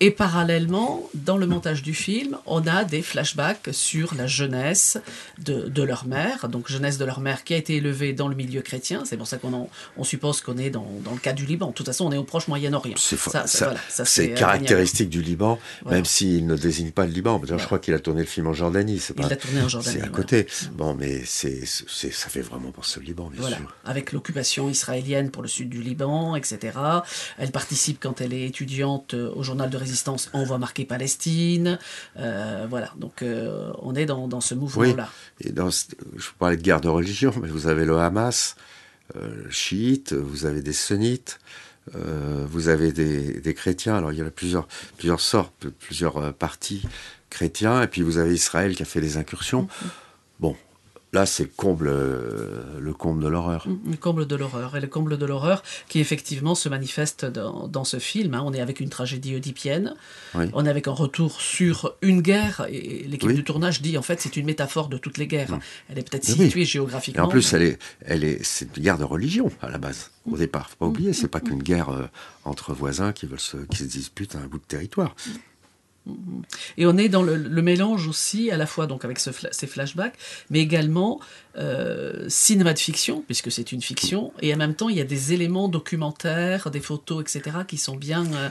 [0.00, 4.98] et parallèlement, dans le montage du film, on a des flashbacks sur la jeunesse
[5.38, 8.34] de, de leur mère, donc jeunesse de leur mère qui a été élevée dans le
[8.34, 11.32] milieu chrétien, c'est pour ça qu'on en- on suppose qu'on est dans, dans le cas
[11.34, 12.96] du Liban, de toute façon on est au proche Moyen-Orient.
[12.98, 14.38] C'est Ça, ça- voilà, ça, c'est indéniable.
[14.40, 15.96] caractéristique du Liban, Voilà.
[15.98, 17.40] même s'il ne désigne pas le Liban.
[17.44, 18.98] Je crois qu'il a tourné le film en Jordanie.
[18.98, 20.16] C'est Il pas- l'a tourné en Jordanie, C'est à voilà.
[20.16, 20.46] côté.
[20.72, 23.74] Bon, mais c'est, ça fait vraiment penser au Liban, bien Voilà, sûr.
[23.84, 26.78] avec l'occupation israélienne pour le sud du Liban, etc.
[27.38, 31.78] Elle participe quand elle est étudiante euh, au journal de résistance On va marquer Palestine.
[32.18, 34.60] Euh, voilà, donc euh, on est dans, dans ce Oui.
[34.60, 35.08] mouvement-là.
[35.40, 38.56] Et dans, je vous parlais de guerre de religion, mais vous avez le Hamas,
[39.16, 41.38] euh, chiite, vous avez des sunnites,
[41.92, 43.96] vous avez des, chrétiens.
[43.96, 46.82] Alors il y a plusieurs, plusieurs sortes, plusieurs euh, partis
[47.30, 49.62] chrétiens, et puis vous avez Israël qui a fait des incursions.
[49.62, 49.88] Bon,
[51.12, 53.66] là c'est le comble, euh, le comble de l'horreur.
[53.68, 54.76] Mm, Le comble de l'horreur.
[54.76, 58.34] Et le comble de l'horreur qui effectivement se manifeste dans, dans ce film.
[58.34, 58.42] hein.
[58.44, 59.94] On est avec une tragédie oedipienne.
[60.34, 60.46] Oui.
[60.52, 62.66] On est avec un retour sur une guerre.
[62.68, 63.34] Et l'équipe Oui.
[63.34, 65.58] du tournage dit en fait c'est une métaphore de toutes les guerres.
[65.88, 66.44] Elle est peut-être oui.
[66.44, 67.24] située Et géographiquement.
[67.24, 70.36] en plus, elle est, elle est, c'est une guerre de religion à la base, au
[70.36, 70.68] départ.
[70.70, 72.02] Faut pas oublier, c'est pas qu'une guerre euh,
[72.44, 75.14] entre voisins qui veulent se, qui se disputent un bout de territoire.
[76.78, 79.66] Et on est dans le, le mélange aussi, à la fois donc avec ce ces
[79.66, 80.16] flashbacks,
[80.50, 81.20] mais également
[81.56, 85.04] euh, cinéma de fiction, puisque c'est une fiction, et en même temps il y a
[85.04, 88.48] des éléments documentaires, des photos, etc., qui sont bien, euh,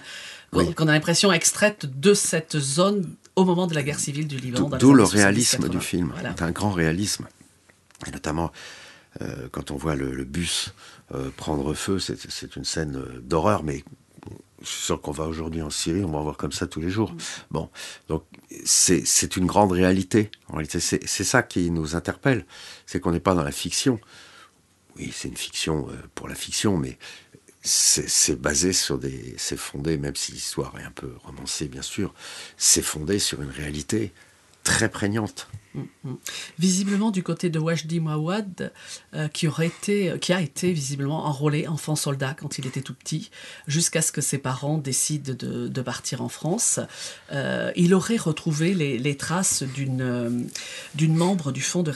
[0.52, 0.74] qu'on Oui.
[0.74, 4.70] qu'on a l'impression extraites de cette zone au moment de la guerre civile du Liban.
[4.78, 5.80] D'où le années 70, réalisme 80.
[5.80, 6.12] du film.
[6.14, 6.34] Voilà.
[6.38, 7.28] C'est un grand réalisme.
[8.08, 8.52] Et notamment,
[9.22, 10.74] euh, quand on voit le, le bus
[11.38, 13.84] prendre feu, c'est une scène d'horreur, mais
[14.62, 16.90] je suis sûr qu'on va aujourd'hui en Syrie, on va voir comme ça tous les
[16.90, 17.14] jours.
[17.52, 17.70] Bon,
[18.08, 18.24] donc
[18.64, 20.32] c'est une grande réalité.
[20.48, 22.46] En réalité, c'est ça qui nous interpelle.
[22.86, 24.00] C'est qu'on n'est pas dans la fiction.
[24.98, 26.98] Oui, c'est une fiction euh, pour la fiction, mais
[27.62, 29.34] c'est basé sur des.
[29.38, 32.14] C'est fondé, même si l'histoire est un peu romancée, bien sûr,
[32.56, 34.14] c'est fondé sur une réalité
[34.64, 35.50] très prégnante.
[36.60, 38.72] Visiblement du côté de Wajdi Mouawad,
[39.14, 42.94] euh, qui aurait été, qui a été visiblement enrôlé enfant soldat quand il était tout
[42.94, 43.32] petit,
[43.68, 46.80] jusqu'à ce que ses parents décident de, partir en France.
[47.32, 51.94] Euh, il aurait retrouvé les, traces d'une euh, membre du Front de,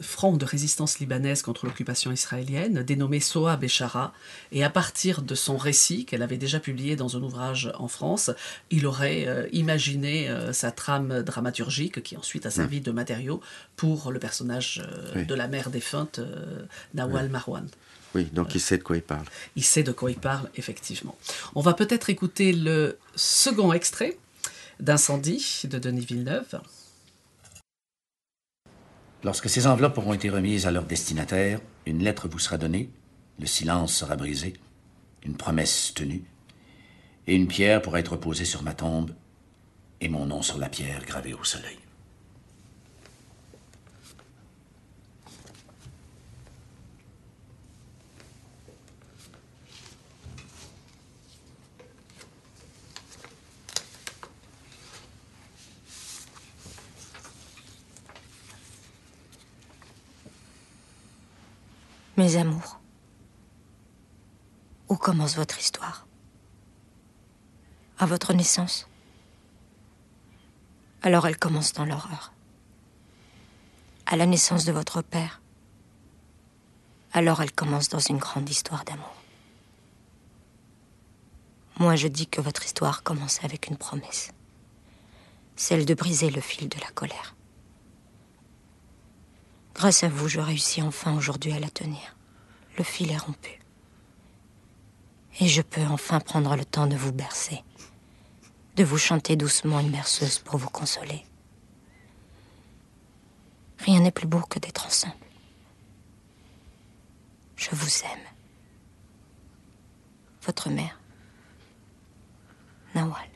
[0.00, 4.12] Front de résistance libanaise contre l'occupation israélienne, dénommée Soa Béchara,
[4.52, 8.30] et à partir de son récit qu'elle avait déjà publié dans un ouvrage en France,
[8.70, 12.90] il aurait euh, imaginé euh, sa trame dramaturgique qui ensuite a servi de
[13.76, 15.26] pour le personnage euh, Oui.
[15.26, 16.64] de la mère défunte, euh,
[16.94, 17.68] Nawal Marwan.
[18.14, 19.26] Oui, donc il sait de quoi il parle.
[19.56, 21.16] Il sait de quoi il parle, effectivement.
[21.54, 24.16] On va peut-être écouter le second extrait
[24.80, 26.60] d'Incendie de Denis Villeneuve.
[29.24, 32.90] Lorsque ces enveloppes auront été remises à leur destinataire, une lettre vous sera donnée,
[33.38, 34.54] le silence sera brisé,
[35.24, 36.24] une promesse tenue,
[37.26, 39.10] et une pierre pourra être posée sur ma tombe,
[40.00, 41.78] et mon nom sur la pierre gravé au soleil.
[62.16, 62.80] Mes amours,
[64.88, 66.06] où commence votre histoire?
[67.98, 68.88] À votre naissance?
[71.02, 72.32] Alors elle commence dans l'horreur.
[74.06, 75.42] À la naissance de votre père
[77.12, 79.14] Alors elle commence dans une grande histoire d'amour.
[81.78, 84.32] Moi, je dis que votre histoire commence avec une promesse.
[85.54, 87.35] Celle de briser le fil de la colère.
[89.76, 92.16] Grâce à vous, je réussis enfin aujourd'hui à la tenir.
[92.78, 93.60] Le fil est rompu.
[95.38, 97.62] Et je peux enfin prendre le temps de vous bercer.
[98.76, 101.26] De vous chanter doucement une berceuse pour vous consoler.
[103.80, 105.14] Rien n'est plus beau que d'être ensemble.
[107.56, 108.26] Je vous aime.
[110.40, 110.98] Votre mère.
[112.94, 113.35] Nawal.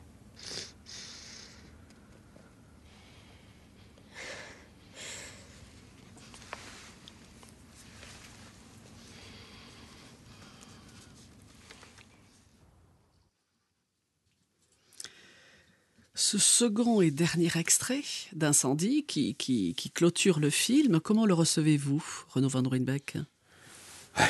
[16.21, 22.61] Ce second et dernier extrait d'incendie qui, clôture le film, comment le recevez-vous, Renaud Van
[22.61, 23.17] Ruynbeck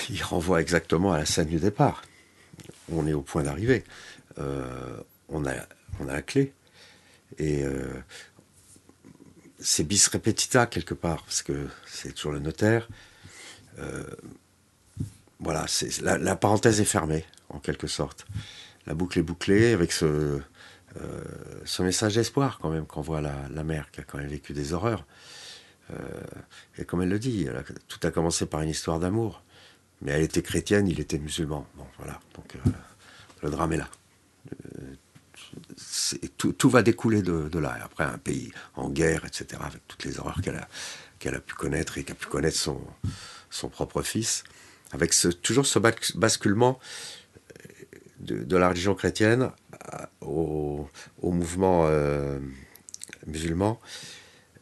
[0.09, 2.01] Il renvoie exactement à la scène du départ.
[2.93, 3.83] On est au point d'arrivée.
[4.39, 5.51] Euh, on, a,
[6.05, 6.53] la clé.
[7.37, 7.83] Et euh,
[9.59, 12.87] c'est bis repetita quelque part, parce que c'est toujours le notaire.
[13.79, 14.05] Euh,
[15.41, 15.65] voilà,
[16.01, 18.25] la parenthèse est fermée, en quelque sorte.
[18.87, 20.41] La boucle est bouclée avec ce,
[20.99, 21.21] euh,
[21.63, 24.53] ce message d'espoir quand même qu'on voit la, la, mère qui a quand même vécu
[24.53, 25.05] des horreurs.
[25.91, 25.95] Euh,
[26.77, 27.47] et comme elle le dit,
[27.87, 29.43] tout a commencé par une histoire d'amour.
[30.01, 31.65] Mais elle était chrétienne, il était musulman.
[31.75, 32.19] Bon, voilà.
[32.35, 32.69] Donc euh,
[33.43, 33.89] le drame est là.
[36.37, 37.77] tout, tout, va découler de, de, là.
[37.79, 40.67] Et après, un pays en guerre, etc., avec toutes les horreurs qu'elle a,
[41.19, 42.81] qu'elle a pu connaître et qu'a pu connaître son,
[43.49, 44.43] son propre fils,
[44.91, 46.79] avec ce, toujours ce basculement
[48.19, 49.51] de, de, la religion chrétienne
[50.21, 50.87] au,
[51.21, 52.39] mouvement euh,
[53.27, 53.79] musulman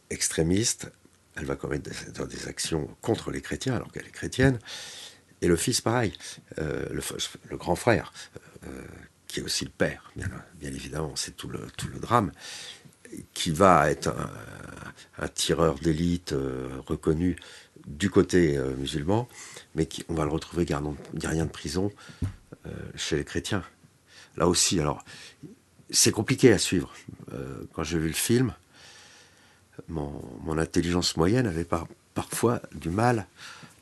[0.09, 0.91] extrémiste.
[1.35, 4.59] Elle va commettre des, des, actions contre les chrétiens alors qu'elle est chrétienne.
[5.41, 6.13] Et le fils, pareil,
[6.59, 6.85] euh,
[7.49, 8.11] le, grand frère,
[8.65, 8.83] euh,
[9.27, 10.27] qui est aussi le père, bien,
[10.61, 11.59] évidemment, c'est tout le,
[11.99, 12.31] drame,
[13.33, 16.35] qui va être un, un tireur d'élite
[16.87, 17.37] reconnu
[17.87, 19.29] du côté musulman,
[19.75, 21.91] mais qui, on va le retrouver gardien, de prison
[22.95, 23.63] chez les chrétiens.
[24.39, 25.03] Là aussi, alors,
[25.89, 26.91] c'est compliqué à suivre.
[27.33, 28.53] Euh, quand j'ai vu le film,
[29.89, 33.27] mon, intelligence moyenne avait par, parfois du mal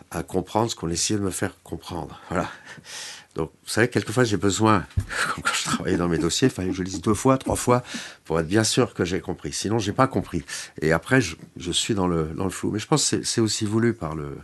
[0.09, 2.19] à comprendre ce qu'on essayait de me faire comprendre.
[2.29, 2.49] Voilà.
[3.35, 4.83] Donc, vous savez, quelquefois, j'ai besoin,
[5.35, 7.83] quand je travaillais dans mes dossiers, il fallait que je lise deux fois, trois fois,
[8.25, 9.53] pour être bien sûr que j'ai compris.
[9.53, 10.43] Sinon, j'ai pas compris.
[10.81, 12.71] Et après, je, je, suis dans le, dans le flou.
[12.71, 14.39] Mais je pense que c'est aussi voulu par le,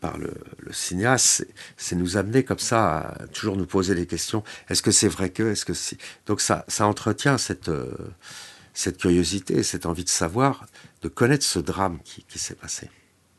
[0.00, 4.44] par le, le cinéaste, c'est nous amener comme ça à toujours nous poser des questions.
[4.68, 7.92] Est-ce que c'est vrai que Est-ce que c'est donc ça, ça entretient cette euh,
[8.78, 10.66] cette curiosité, cette envie de savoir,
[11.02, 12.88] de connaître ce drame qui, qui s'est passé.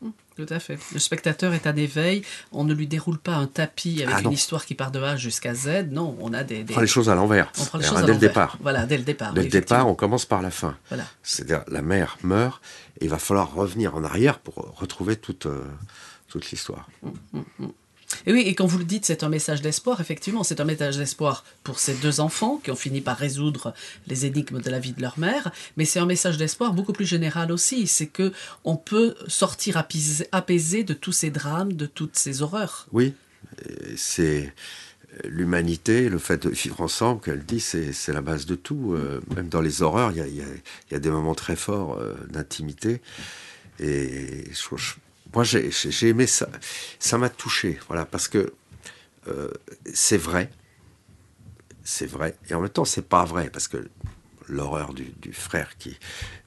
[0.02, 0.78] Mmh, tout à fait.
[0.92, 2.24] Le spectateur est en éveil.
[2.52, 5.16] On ne lui déroule pas un tapis avec ah, une histoire qui part de A
[5.16, 5.88] jusqu'à Z.
[5.92, 6.66] Non, on a des.
[6.66, 6.74] des...
[6.74, 7.54] On prend les choses à l'envers.
[7.58, 8.58] On prend les choses dès le départ.
[8.62, 9.34] Voilà, dès le départ.
[9.34, 10.78] Dès le départ, on commence par la fin.
[10.90, 11.06] Voilà.
[11.24, 12.62] C'est-à-dire la mère meurt
[13.00, 15.46] et il va falloir revenir en arrière pour retrouver toute.
[15.46, 15.64] Euh,
[16.30, 16.90] toute l'histoire.
[17.02, 17.68] Mmh, mmh.
[18.26, 20.98] Et oui, et quand vous le dites, c'est un message d'espoir, effectivement, c'est un message
[20.98, 23.74] d'espoir pour ces deux enfants qui ont fini par résoudre
[24.08, 27.06] les énigmes de la vie de leur mère, mais c'est un message d'espoir beaucoup plus
[27.06, 32.18] général aussi, c'est que on peut sortir apaisé, apaisé de tous ces drames, de toutes
[32.18, 32.88] ces horreurs.
[32.92, 33.14] Oui,
[33.96, 34.54] c'est
[35.26, 38.94] l'humanité, le fait de vivre ensemble, qu'elle dit, c'est la base de tout.
[38.94, 40.36] Euh, même dans les horreurs, il
[40.92, 43.02] y a, des moments très forts euh, d'intimité.
[43.80, 44.94] Et je, je
[45.34, 46.50] moi j'ai aimé ça.
[47.00, 48.54] Ça m'a touché voilà parce que
[49.28, 49.52] euh,
[49.94, 50.50] c'est vrai.
[51.84, 52.38] C'est vrai.
[52.50, 53.90] Et en même temps c'est pas vrai parce que
[54.48, 55.98] l'horreur du, frère qui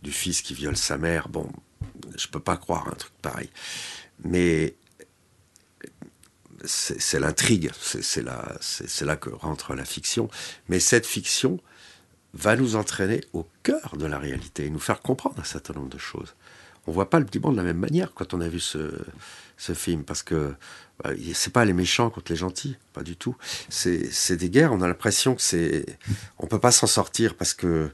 [0.03, 1.49] du fils qui viole sa mère bon
[2.17, 3.51] je peux pas croire un truc pareil.
[4.25, 4.75] Mais
[6.65, 7.71] c'est l'intrigue.
[7.81, 10.29] C'est là c'est là que rentre la fiction.
[10.69, 11.61] Mais cette fiction
[12.35, 15.91] va nous entraîner au cœur de la réalité et nous faire comprendre un certain nombre
[15.91, 16.35] de choses
[16.87, 18.89] on voit pas le petit monde de la même manière quand on a vu ce,
[19.75, 20.55] film parce que
[21.03, 23.37] bah, c'est pas les méchants contre les gentils pas du tout.
[23.69, 25.87] C'est des guerres on a l'impression que c'est
[26.39, 27.91] on peut pas s'en sortir parce que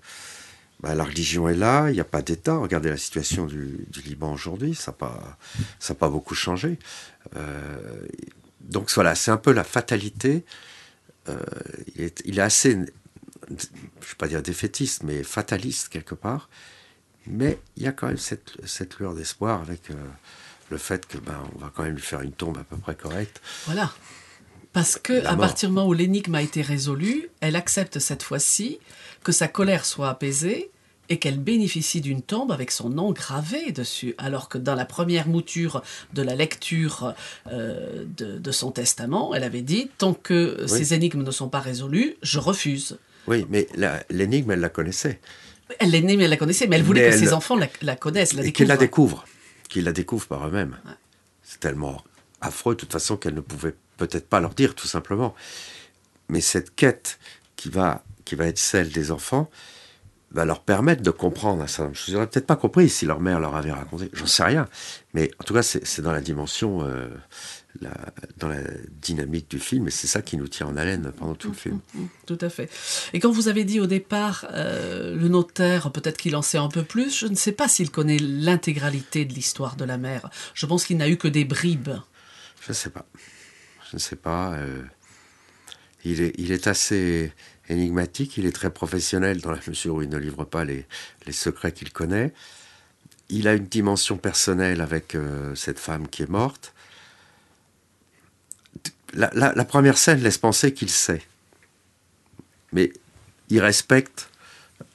[0.81, 2.57] bah, la religion est là il n'y a pas d'état.
[2.57, 5.37] Regardez la situation du, Liban aujourd'hui ça pas
[5.99, 6.79] pas beaucoup changé.
[7.37, 8.07] Euh,
[8.61, 10.45] donc voilà c'est un peu la fatalité.
[11.29, 11.39] Euh,
[11.95, 12.79] il, est, il est assez
[13.51, 16.49] je vais pas dire défaitiste mais fataliste quelque part
[17.31, 19.95] mais il y a quand même cette, cette lueur d'espoir avec euh,
[20.71, 22.95] le fait que ben on va quand même lui faire une tombe à peu près
[22.95, 23.41] correcte.
[23.67, 23.93] Voilà.
[24.73, 28.79] Parce que à partir du moment où l'énigme a été résolue, elle accepte cette fois-ci
[29.25, 30.71] que sa colère soit apaisée
[31.09, 35.27] et qu'elle bénéficie d'une tombe avec son nom gravé dessus, alors que dans la première
[35.27, 37.15] mouture de la lecture
[37.51, 41.61] euh, de, de son testament, elle avait dit tant que ces énigmes ne sont pas
[41.61, 42.99] résolues, je refuse.
[43.27, 43.69] Oui, mais
[44.11, 45.21] l'énigme, elle la connaissait.
[45.79, 47.97] Elle l'aimait, elle la connaissait, mais elle voulait Mais que elle- ses enfants la, la
[47.97, 49.25] connaissent, la et qu'ils la découvrent.
[49.69, 50.79] Qu'ils la découvrent par eux-mêmes.
[51.43, 52.03] C'est tellement
[52.41, 55.35] affreux, de toute façon, qu'elle ne pouvait peut-être pas leur dire, tout simplement.
[56.29, 57.19] Mais cette quête
[57.57, 59.51] qui va, qui va être celle des enfants
[60.31, 62.09] va leur permettre de comprendre un certain nombre de choses.
[62.09, 64.11] Ils n'auraient peut-être pas compris si leur mère leur avait raconté.
[64.13, 64.69] J'en sais rien.
[65.15, 67.09] Mais en tout cas, c'est c'est dans la dimension, euh,
[67.81, 68.61] la- dans la
[69.03, 69.89] dynamique du film.
[69.89, 71.81] Et c'est ça qui nous tient en haleine pendant tout le film.
[72.27, 72.71] Tout à fait.
[73.13, 76.69] Et quand vous avez dit au départ, euh, le notaire, peut-être qu'il en sait un
[76.69, 80.31] peu plus, je ne sais pas s'il connaît l'intégralité de l'histoire de la mère.
[80.55, 81.91] Je pense qu'il n'a eu que des bribes.
[82.63, 83.07] Je ne sais pas.
[83.91, 84.53] Je ne sais pas.
[84.55, 84.83] euh,
[86.05, 87.33] il, est, il est assez
[87.69, 90.87] énigmatique, il est très professionnel dans la mesure où il ne livre pas les,
[91.27, 92.33] les secrets qu'il connaît.
[93.31, 96.73] Il a une dimension personnelle avec euh, cette femme qui est morte.
[99.15, 101.23] La, la- la première scène laisse penser qu'il sait.
[102.73, 102.93] Mais
[103.49, 104.29] il respecte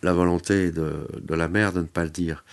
[0.03, 2.43] la volonté de, de la mère de ne pas le dire.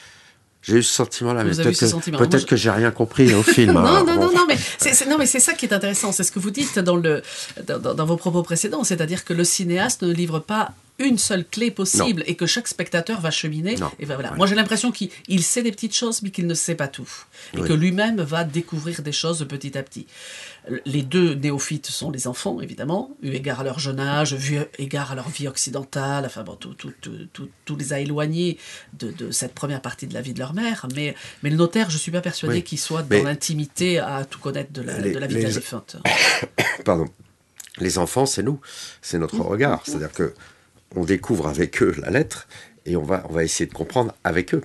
[0.62, 3.72] J'ai eu ce sentiment-là, mais peut-être que, peut-être je- que j'ai rien compris au film.
[3.74, 4.04] Non, hein.
[4.04, 4.26] non, Bon.
[4.26, 6.12] non, non, mais c'est c'est- non, mais c'est ça qui est intéressant.
[6.12, 7.22] C'est ce que vous dites dans, le,
[7.66, 8.84] dans, vos propos précédents.
[8.84, 13.22] C'est-à-dire que le cinéaste ne livre pas une seule clé possible et que chaque spectateur
[13.22, 13.76] va cheminer.
[13.76, 13.90] Non.
[13.98, 14.32] Et voilà.
[14.32, 17.08] Moi, j'ai l'impression qu'il il sait des petites choses, mais qu'il ne sait pas tout.
[17.54, 17.68] Et Oui.
[17.68, 20.06] que lui-même va découvrir des choses petit à petit.
[20.84, 25.10] Les deux néophytes sont les enfants, évidemment, eu égard à leur jeune âge, vu égard
[25.12, 26.26] à leur vie occidentale.
[26.26, 28.58] Enfin bon, tout, tout, tout, tout- tout les a éloignés
[28.92, 30.86] de, de cette première partie de la vie de leur mère.
[30.94, 32.62] Mais, mais le notaire, je suis pas persuadé Oui.
[32.62, 35.50] qu'il soit dans l'intimité à tout connaître de la, Les- de la vie de la
[35.50, 35.96] défunte.
[36.84, 37.06] pardon,
[37.78, 38.60] les enfants, c'est nous,
[39.00, 39.82] c'est notre regard.
[39.86, 40.34] C'est-à-dire que
[40.94, 42.48] on découvre avec eux la lettre
[42.84, 44.62] et on va, on va essayer de comprendre avec eux.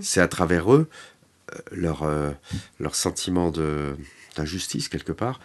[0.00, 0.88] C'est à travers eux
[1.54, 2.30] euh, leur, euh,
[2.78, 3.96] leur sentiment de-
[4.36, 5.40] d'injustice quelque part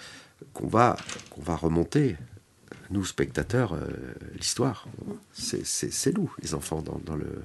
[0.53, 0.97] qu'on va,
[1.29, 2.15] qu'on va remonter,
[2.89, 3.79] nous spectateurs, euh,
[4.35, 4.87] l'histoire.
[5.33, 7.43] C'est- nous, les enfants, dans, dans le,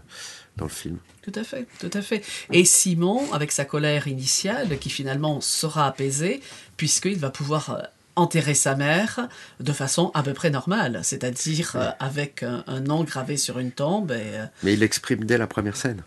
[0.57, 0.99] dans le film.
[1.23, 2.25] Tout à fait, tout à fait.
[2.53, 6.41] Et Simon, avec sa colère initiale, qui finalement sera apaisée,
[6.77, 7.83] puisqu'il va pouvoir euh,
[8.17, 9.29] enterrer sa mère
[9.61, 13.71] de façon à peu près normale, c'est-à-dire euh, avec un, un nom gravé sur une
[13.73, 14.11] tombe.
[14.13, 16.03] Et, euh, Mais il l'exprime dès la première scène.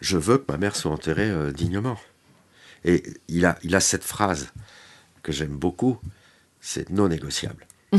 [0.00, 1.98] Je veux que ma mère soit enterrée dignement.
[2.84, 4.48] Et il a, il a cette phrase
[5.22, 5.98] que j'aime beaucoup,
[6.60, 7.66] c'est non négociable.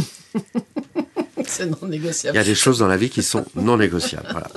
[1.45, 2.35] c'est non Il négociable.
[2.35, 4.27] y a des choses dans la vie qui sont non négociables.
[4.31, 4.49] Voilà.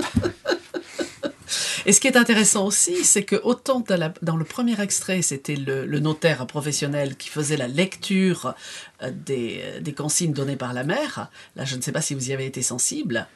[1.85, 5.22] Et ce qui est intéressant aussi, c'est que autant dans, la- dans le premier extrait,
[5.22, 8.55] c'était le, le notaire professionnel qui faisait la lecture
[9.03, 12.14] euh, des, euh, des consignes données par la mère, là je ne sais pas si
[12.14, 13.29] vous y avez été sensible,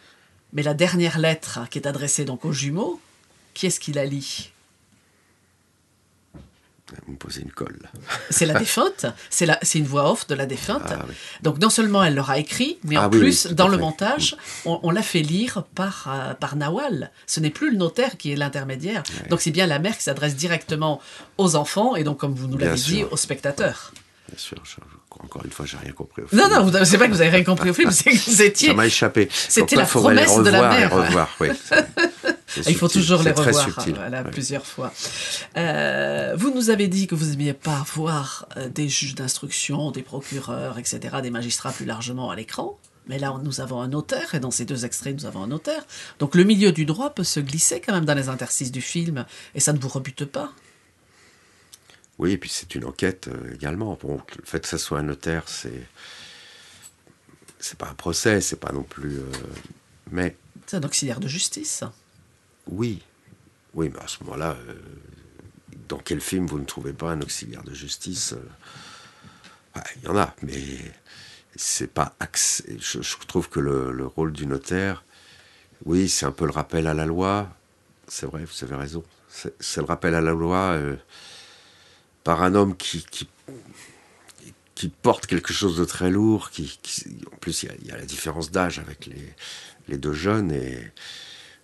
[0.53, 3.01] mais la dernière lettre qui est adressée donc aux jumeaux,
[3.55, 4.51] qui est-ce qui la lit?
[7.07, 7.79] Vous me posez une colle.
[8.31, 10.83] C'est la défunte, c'est la- c'est une voix off de la défunte.
[10.91, 11.15] Ah oui.
[11.43, 14.37] Donc non seulement elle leur a écrit, mais Ah en oui, plus, dans le montage,
[14.65, 17.11] on, on l'a fait lire par, euh, par Nawal.
[17.27, 19.03] Ce n'est plus le notaire qui est l'intermédiaire.
[19.29, 21.01] Donc c'est bien la mère qui s'adresse directement
[21.39, 23.13] aux enfants et donc, comme vous nous Bien l'avez dit, sûr.
[23.13, 23.93] aux spectateurs.
[24.29, 24.77] Bien sûr, je-
[25.19, 26.23] encore une fois, j'ai rien compris.
[26.23, 26.55] Au Non, film.
[26.55, 28.69] non, vous- c'est pas que vous avez rien compris au film, c'est que vous étiez...
[28.69, 29.29] Ça m'a échappé.
[29.31, 30.93] C'était la promesse de la mère.
[30.93, 31.49] revoir, oui.
[32.67, 33.95] Il faut toujours les revoir subtil.
[33.95, 34.31] voilà, Ouais.
[34.31, 34.93] plusieurs fois.
[35.57, 40.03] Euh, vous nous avez dit que vous n'aimiez pas voir euh, des juges d'instruction, des
[40.03, 42.77] procureurs, etc., des magistrats plus largement à l'écran.
[43.07, 45.83] Mais là, nous avons un notaire, et dans ces deux extraits, nous avons un notaire.
[46.19, 49.25] Donc le milieu du droit peut se glisser quand même dans les interstices du film,
[49.55, 50.51] et ça ne vous rebute pas?
[52.21, 53.99] Oui, et puis c'est une enquête euh, également.
[54.01, 55.89] Bon, le fait que ça soit un notaire, c'est
[57.59, 59.19] c'est pas un procès, c'est pas non plus.
[59.19, 59.25] euh,
[60.11, 61.83] mais C'est un auxiliaire de justice.
[62.67, 63.03] oui,
[63.75, 64.75] oui, mais à ce moment-là, euh,
[65.89, 68.35] dans quel film vous ne trouvez pas un auxiliaire de justice
[69.77, 70.63] ouais, Il y en a, mais
[71.57, 72.77] c'est pas axé.
[72.81, 75.05] Je, je trouve que le, le rôle du notaire,
[75.87, 77.49] oui, c'est un peu le rappel à la loi.
[78.09, 79.05] C'est vrai, vous avez raison.
[79.61, 80.77] C'est le rappel à la loi
[82.25, 82.97] par un homme qui,
[85.03, 86.51] porte quelque chose de très lourd.
[86.51, 86.79] Qui,
[87.33, 90.93] en plus, il y a, la différence d'âge avec les, deux jeunes et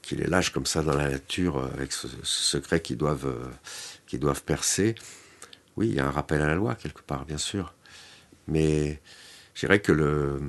[0.02, 3.50] qui les lâche comme ça dans la nature avec ce, secret qu'ils doivent,
[4.44, 4.94] percer.
[5.76, 7.74] Oui, il y a un rappel à la loi quelque part, bien sûr.
[8.48, 9.00] Mais
[9.54, 10.40] je dirais que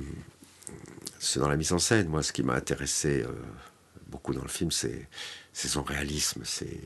[1.18, 2.08] c'est dans la mise en scène.
[2.08, 3.32] Moi, ce qui m'a intéressé euh,
[4.06, 5.08] beaucoup dans le film, c'est,
[5.52, 6.42] c'est son réalisme.
[6.44, 6.80] C'est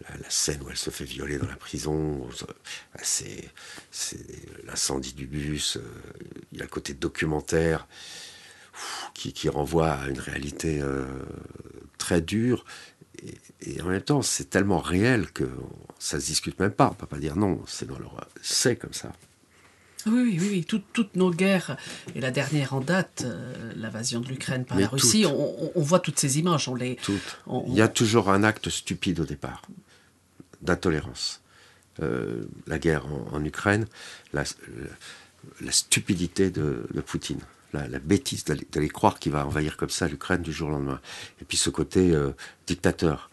[0.00, 2.28] la, scène où elle se fait violer dans la prison,
[3.02, 3.50] c'est
[4.64, 5.78] l'incendie du bus,
[6.52, 7.86] il y a le côté documentaire
[9.14, 10.82] qui, qui, renvoie à une réalité
[11.98, 12.64] très dure.
[13.66, 15.48] Et, en même temps, c'est tellement réel que
[15.98, 16.90] ça se discute même pas.
[16.90, 19.12] On peut pas dire non, c'est dans leur, c'est comme ça.
[20.06, 21.76] Oui, oui, oui, toutes nos guerres,
[22.14, 26.18] et la dernière en date, euh, l'invasion de l'Ukraine par la Russie, on, voit toutes
[26.18, 26.68] ces images.
[26.68, 27.40] On les, toutes.
[27.66, 29.62] Il y a toujours un acte stupide au départ,
[30.62, 31.40] d'intolérance.
[32.00, 33.86] Euh, la guerre en, Ukraine,
[34.32, 34.44] la,
[35.70, 37.40] stupidité de, Poutine,
[37.72, 41.00] la, bêtise d'aller croire qu'il va envahir comme ça l'Ukraine du jour au lendemain.
[41.40, 42.30] Et puis ce côté euh,
[42.66, 43.30] dictateur.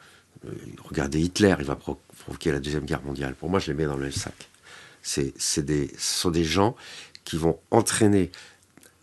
[0.84, 3.36] regardez Hitler, il va provoquer la Deuxième Guerre mondiale.
[3.36, 4.50] Pour moi, je les mets dans le sac.
[5.04, 6.76] C'est des, ce sont des gens
[7.24, 8.32] qui vont entraîner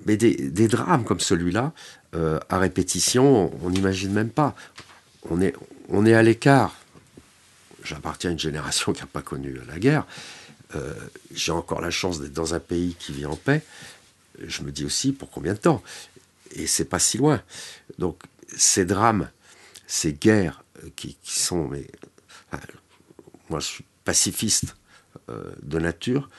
[0.06, 1.72] mais des, drames comme celui-là,
[2.14, 4.54] euh, à répétition, on n'imagine même pas.
[5.30, 5.54] On est,
[5.88, 6.76] on est à l'écart.
[7.84, 10.06] J'appartiens à une génération qui n'a pas connu la guerre.
[10.74, 10.94] Euh,
[11.32, 13.62] j'ai encore la chance d'être dans un pays qui vit en paix.
[14.42, 15.82] Je me dis aussi pour combien de temps
[16.52, 17.42] Et c'est pas si loin.
[17.98, 18.22] Donc
[18.56, 19.30] ces drames,
[19.86, 21.86] ces guerres euh, qui, sont, mais
[23.50, 24.76] moi je suis pacifiste
[25.28, 26.30] euh, de nature,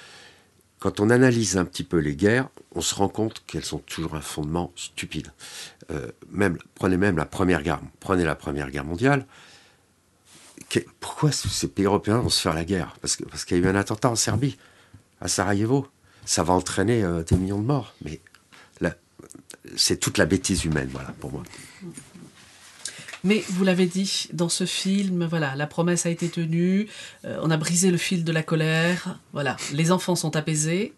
[0.79, 4.15] quand on analyse un petit peu les guerres, on se rend compte qu'elles ont toujours
[4.15, 5.31] un fondement stupide.
[6.31, 9.27] Même, prenez même la Première Guerre, prenez la Première Guerre mondiale.
[10.99, 13.75] Pourquoi ces pays européens vont se faire la guerre Parce qu'il y a eu un
[13.75, 14.57] attentat en Serbie,
[15.21, 15.87] à Sarajevo.
[16.25, 17.93] Ça va entraîner euh, des millions de morts.
[18.03, 18.21] Mais
[19.75, 21.43] c'est toute la bêtise humaine, voilà, pour moi.
[23.23, 26.89] Mais vous l'avez dit, dans ce film, voilà, la promesse a été tenue,
[27.25, 30.93] euh, on a brisé le fil de la colère, voilà, les enfants sont apaisés,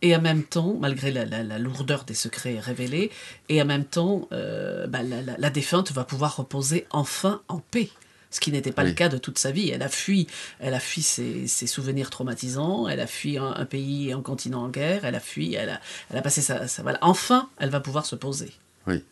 [0.00, 3.10] et en même temps, malgré la, lourdeur des secrets révélés,
[3.48, 7.90] et en même temps, euh, bah, la, défunte va pouvoir reposer enfin en paix.
[8.34, 9.70] Ce qui n'était pas le cas de toute sa vie.
[9.70, 10.26] Elle a fui,
[10.58, 15.04] elle a fui ses, souvenirs traumatisants, elle a fui un, pays, un continent en guerre,
[15.04, 15.80] elle a fui, elle a,
[16.10, 16.98] elle a passé sa, voilà.
[17.00, 18.52] Enfin, elle va pouvoir se poser.
[18.88, 19.04] Oui.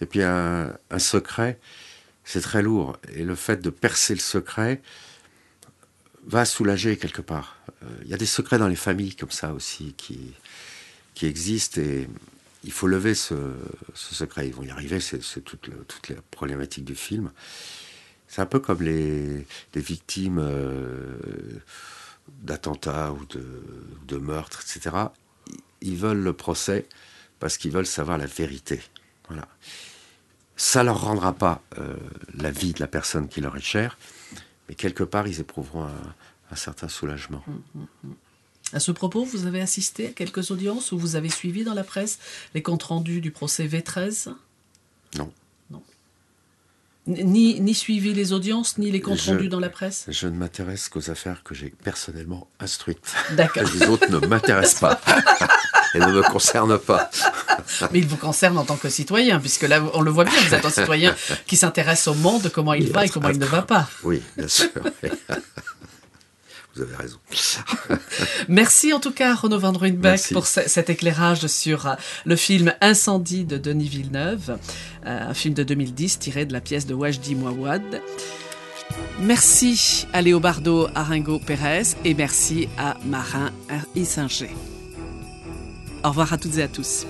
[0.00, 1.58] Et puis un secret
[2.26, 2.98] c'est très lourd.
[3.14, 4.82] Et le fait de percer le secret
[6.24, 7.56] va soulager quelque part.
[7.84, 10.32] Euh, il y a des secrets dans les familles comme ça aussi qui,
[11.14, 12.08] qui existent et
[12.64, 13.36] il faut lever ce,
[13.94, 14.48] secret.
[14.48, 17.30] Ils vont y arriver, c'est toute, toute la problématique du film.
[18.36, 21.16] C'est un peu comme les, victimes euh,
[22.42, 23.62] d'attentats ou de,
[24.06, 24.94] de meurtres, etc.
[25.80, 26.86] Ils veulent le procès
[27.40, 28.82] parce qu'ils veulent savoir la vérité.
[29.28, 29.48] Voilà
[30.56, 31.96] ça leur rendra pas euh,
[32.34, 33.98] la vie de la personne qui leur est chère,
[34.68, 35.86] mais quelque part, ils éprouveront
[36.50, 37.44] un, certain soulagement.
[37.46, 38.14] Hum.
[38.72, 41.84] À ce propos, vous avez assisté à quelques audiences où vous avez suivi dans la
[41.84, 42.18] presse
[42.54, 44.30] les comptes rendus du procès V13
[45.16, 45.30] Non.
[47.06, 50.88] Ni, ni suivi les audiences, ni les comptes rendus dans la presse Je ne m'intéresse
[50.88, 52.98] qu'aux affaires que j'ai personnellement instruites.
[53.32, 53.62] D'accord.
[53.74, 55.00] Les autres ne m'intéressent pas.
[55.94, 57.08] Elles ne me concernent pas.
[57.92, 60.54] Mais il vous concerne en tant que citoyen, puisque là, on le voit bien, vous
[60.54, 61.14] êtes un citoyen
[61.46, 63.88] qui s'intéresse au monde, comment il, va et comment il ne va pas.
[64.02, 64.68] Oui, bien sûr.
[66.76, 67.18] Vous avez raison.
[68.48, 71.94] Merci en tout cas, Renaud Van Ruynbeck, pour cet éclairage sur euh,
[72.26, 74.58] le film Incendie de Denis Villeneuve,
[75.06, 78.02] euh, un film de 2010 tiré de la pièce de Wajdi Mouawad.
[79.20, 83.50] Merci à Léobardo Aringo Pérez et merci à Marin
[83.94, 84.54] Isinger.
[86.04, 87.06] Au revoir à toutes et à tous.